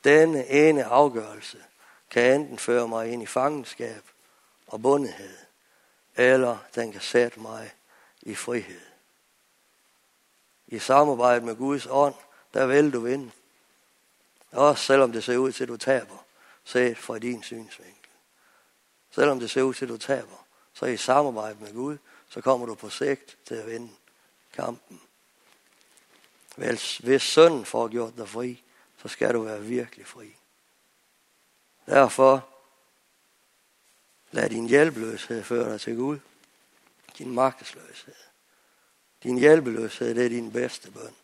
Denne 0.05 0.47
ene 0.49 0.85
afgørelse 0.85 1.59
kan 2.11 2.41
enten 2.41 2.59
føre 2.59 2.89
mig 2.89 3.09
ind 3.09 3.22
i 3.22 3.27
fangenskab 3.27 4.03
og 4.66 4.83
bundethed, 4.83 5.37
eller 6.16 6.59
den 6.74 6.93
kan 6.93 7.01
sætte 7.01 7.41
mig 7.41 7.72
i 8.22 8.35
frihed. 8.35 8.81
I 10.66 10.79
samarbejde 10.79 11.45
med 11.45 11.57
Guds 11.57 11.87
ånd, 11.91 12.14
der 12.55 12.66
vil 12.66 12.93
du 12.93 13.01
vinde. 13.01 13.31
Også 14.53 14.85
selvom 14.85 15.12
det 15.12 15.24
ser 15.24 15.37
ud 15.37 15.53
til, 15.53 15.64
at 15.64 15.68
du 15.68 15.77
taber, 15.77 16.24
set 16.64 16.99
fra 16.99 17.18
din 17.18 17.43
synsvinkel. 17.43 18.11
Selvom 19.11 19.41
det 19.41 19.51
ser 19.51 19.62
ud 19.62 19.74
til, 19.74 19.85
at 19.85 19.89
du 19.89 19.97
taber, 19.97 20.47
så 20.72 20.87
i 20.87 20.97
samarbejde 20.97 21.57
med 21.61 21.74
Gud, 21.74 21.97
så 22.29 22.41
kommer 22.41 22.66
du 22.66 22.74
på 22.74 22.91
sigt 22.91 23.37
til 23.45 23.55
at 23.55 23.66
vinde 23.66 23.91
kampen. 24.53 25.01
Hvis, 26.57 26.99
hvis 26.99 27.23
sønnen 27.23 27.65
får 27.65 27.89
gjort 27.89 28.17
dig 28.17 28.29
fri, 28.29 28.63
så 29.03 29.09
skal 29.09 29.35
du 29.35 29.43
være 29.43 29.63
virkelig 29.63 30.07
fri. 30.07 30.37
Derfor 31.87 32.49
lad 34.31 34.51
din 34.51 34.69
hjælpeløshed 34.69 35.43
føre 35.43 35.73
dig 35.73 35.81
til 35.81 35.97
Gud. 35.97 36.19
Din 37.19 37.31
magtesløshed. 37.31 38.15
Din 39.23 39.39
hjælpeløshed, 39.39 40.15
det 40.15 40.25
er 40.25 40.29
din 40.29 40.53
bedste 40.53 40.91
bøn. 40.91 41.15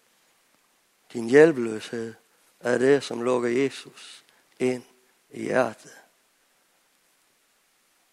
Din 1.12 1.28
hjælpeløshed 1.28 2.14
er 2.60 2.78
det, 2.78 3.02
som 3.02 3.22
lukker 3.22 3.48
Jesus 3.48 4.24
ind 4.58 4.82
i 5.30 5.42
hjertet. 5.42 5.92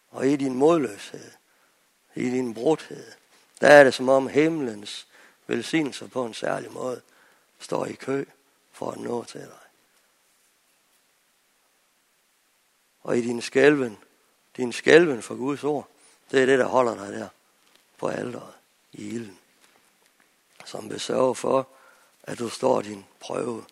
Og 0.10 0.28
i 0.28 0.36
din 0.36 0.54
modløshed, 0.54 1.32
i 2.16 2.24
din 2.24 2.54
brudhed, 2.54 3.12
der 3.62 3.68
er 3.68 3.84
det 3.84 3.94
som 3.94 4.10
om 4.10 4.28
himlens 4.28 5.08
velsignelser 5.50 6.08
på 6.08 6.26
en 6.26 6.34
særlig 6.34 6.72
måde 6.72 7.02
står 7.60 7.86
i 7.86 7.94
kø 7.94 8.26
for 8.72 8.92
at 8.92 9.00
nå 9.00 9.24
til 9.24 9.42
dig. 9.42 9.60
Og 13.02 13.18
i 13.18 13.22
din 13.22 13.42
skælven, 13.42 13.98
din 14.58 14.74
skælven 14.74 15.22
for 15.22 15.36
Guds 15.36 15.64
ord, 15.64 15.90
det 16.32 16.42
er 16.42 16.46
det, 16.46 16.60
der 16.60 16.66
holder 16.66 16.96
dig 16.96 17.20
der 17.20 17.30
på 17.98 18.08
alderet 18.08 18.54
i 18.94 19.08
ilden. 19.08 19.40
Som 20.66 20.90
vil 20.90 21.00
sørge 21.00 21.36
for, 21.36 21.68
at 22.24 22.40
du 22.40 22.50
står 22.50 22.82
din 22.82 23.06
prøve 23.20 23.66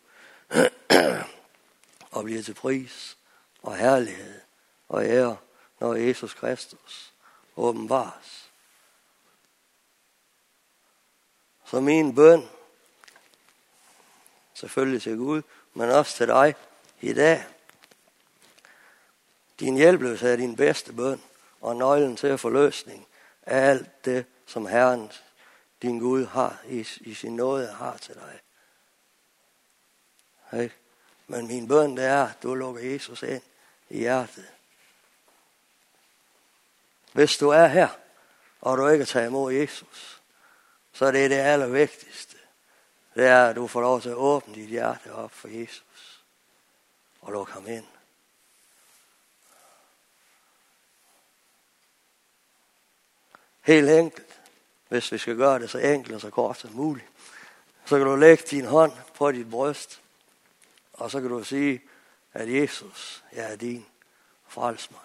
og 2.12 2.24
bliver 2.24 2.44
til 2.44 2.54
pris 2.54 3.18
og 3.62 3.78
herlighed 3.78 4.42
og 4.90 5.06
ære, 5.06 5.38
når 5.80 5.96
Jesus 5.96 6.34
Kristus 6.34 7.14
åbenbares. 7.58 8.47
Så 11.68 11.80
min 11.80 12.16
bøn, 12.16 12.50
selvfølgelig 14.54 15.02
til 15.02 15.18
Gud, 15.18 15.42
men 15.74 15.90
også 15.90 16.18
til 16.18 16.28
dig 16.28 16.56
i 17.02 17.14
dag. 17.14 17.46
Din 19.60 19.76
hjælpeløshed 19.76 20.32
er 20.32 20.36
din 20.36 20.56
bedste 20.56 20.94
bøn, 20.94 21.22
og 21.62 21.76
nøglen 21.76 22.16
til 22.16 22.28
at 22.28 22.40
få 22.40 22.50
løsning 22.50 23.08
alt 23.46 24.06
det, 24.06 24.26
som 24.46 24.66
Herren, 24.66 25.12
din 25.82 26.00
Gud, 26.00 26.26
har 26.26 26.62
i, 26.68 26.88
i 27.00 27.14
sin 27.14 27.36
nåde 27.36 27.68
har 27.68 27.98
til 27.98 28.16
dig. 28.16 28.40
Hey. 30.52 30.70
Men 31.28 31.48
min 31.48 31.68
bøn 31.68 31.98
det 31.98 32.06
er, 32.06 32.24
at 32.24 32.44
du 32.44 32.56
lukker 32.56 32.82
Jesus 32.82 33.24
ind 33.24 33.42
i 33.90 33.98
hjertet. 33.98 34.48
Hvis 37.14 37.38
du 37.38 37.50
er 37.50 37.68
her, 37.68 37.90
og 38.62 38.78
du 38.78 38.88
ikke 38.88 39.06
tager 39.06 39.28
imod 39.28 39.54
Jesus, 39.54 40.17
så 40.98 41.12
det 41.12 41.26
er 41.26 41.30
det 41.30 41.38
det 41.38 41.44
allervigtigste. 41.44 42.38
det 43.16 43.26
er, 43.26 43.50
at 43.50 43.56
du 43.56 43.68
får 43.68 43.82
lov 43.82 44.02
til 44.02 44.10
at 44.10 44.16
åbne 44.16 44.56
dit 44.56 44.70
hjerte 44.70 45.14
op 45.14 45.32
for 45.32 45.48
Jesus. 45.48 46.24
Og 47.22 47.32
lukke 47.32 47.54
ham 47.54 47.68
ind. 47.68 47.86
Helt 53.62 53.90
enkelt. 53.90 54.40
Hvis 54.88 55.12
vi 55.12 55.18
skal 55.18 55.38
gøre 55.38 55.60
det 55.60 55.70
så 55.70 55.78
enkelt 55.78 56.16
og 56.16 56.22
så 56.22 56.30
kort 56.30 56.58
som 56.58 56.72
muligt. 56.72 57.08
Så 57.86 57.98
kan 57.98 58.08
du 58.08 58.16
lægge 58.16 58.44
din 58.52 58.66
hånd 58.66 58.92
på 59.14 59.32
dit 59.32 59.50
bryst. 59.50 60.02
Og 60.94 61.12
så 61.12 61.22
kan 61.22 61.30
du 61.30 61.44
sige, 61.44 61.82
at 62.34 62.54
Jesus, 62.54 63.24
jeg 63.32 63.52
er 63.52 63.56
din. 63.56 63.86
Frels 64.48 64.92
mig. 64.92 65.00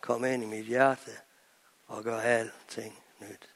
Kom 0.00 0.24
ind 0.24 0.42
i 0.42 0.46
mit 0.46 0.66
hjerte 0.66 1.10
og 1.86 2.04
gør 2.04 2.20
alting 2.20 2.98
nyt. 3.18 3.50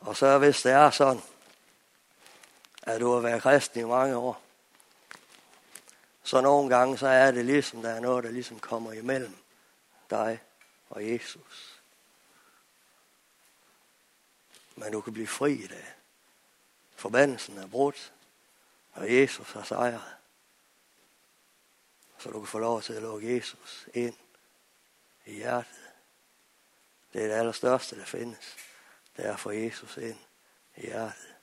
Og 0.00 0.16
så 0.16 0.38
hvis 0.38 0.62
det 0.62 0.72
er 0.72 0.90
sådan, 0.90 1.22
at 2.82 3.00
du 3.00 3.12
har 3.12 3.20
været 3.20 3.42
kristen 3.42 3.80
i 3.80 3.84
mange 3.84 4.16
år, 4.16 4.42
så 6.22 6.40
nogle 6.40 6.76
gange 6.76 6.98
så 6.98 7.06
er 7.06 7.30
det 7.30 7.44
ligesom, 7.44 7.82
der 7.82 7.90
er 7.90 8.00
noget, 8.00 8.24
der 8.24 8.30
ligesom 8.30 8.60
kommer 8.60 8.92
imellem 8.92 9.36
dig 10.10 10.40
og 10.90 11.08
Jesus. 11.08 11.82
Men 14.76 14.92
du 14.92 15.00
kan 15.00 15.12
blive 15.12 15.26
fri 15.26 15.52
i 15.52 15.66
dag. 15.66 15.94
Forbandelsen 16.96 17.58
er 17.58 17.66
brudt, 17.66 18.12
og 18.92 19.14
Jesus 19.14 19.52
har 19.52 19.62
sejret. 19.62 20.14
Så 22.18 22.30
du 22.30 22.38
kan 22.38 22.48
få 22.48 22.58
lov 22.58 22.82
til 22.82 22.92
at 22.92 23.02
lukke 23.02 23.36
Jesus 23.36 23.88
ind 23.94 24.16
i 25.26 25.34
hjertet. 25.34 25.90
Det 27.12 27.22
er 27.22 27.26
det 27.26 27.34
allerstørste, 27.34 27.98
der 27.98 28.04
findes 28.04 28.56
der 29.18 29.32
er 29.32 29.36
for 29.36 29.50
Jesus 29.50 29.96
ind 29.96 30.18
i 30.76 30.80
hjertet. 30.80 31.34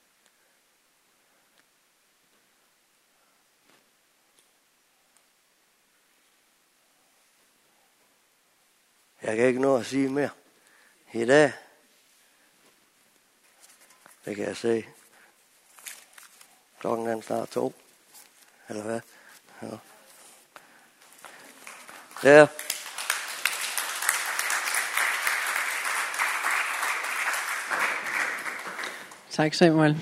Jeg 9.22 9.36
kan 9.36 9.46
ikke 9.46 9.60
nå 9.60 9.76
at 9.76 9.86
sige 9.86 10.08
mere. 10.08 10.30
I 11.12 11.24
dag, 11.24 11.52
det 14.24 14.36
kan 14.36 14.44
jeg 14.44 14.56
se. 14.56 14.86
Klokken 16.78 17.06
er 17.06 17.20
snart 17.20 17.48
to. 17.48 17.74
Eller 18.68 18.82
hvad? 18.82 19.00
Ja. 19.62 19.78
Ja. 22.22 22.46
Tak 29.36 29.52
Samuel. 29.54 29.96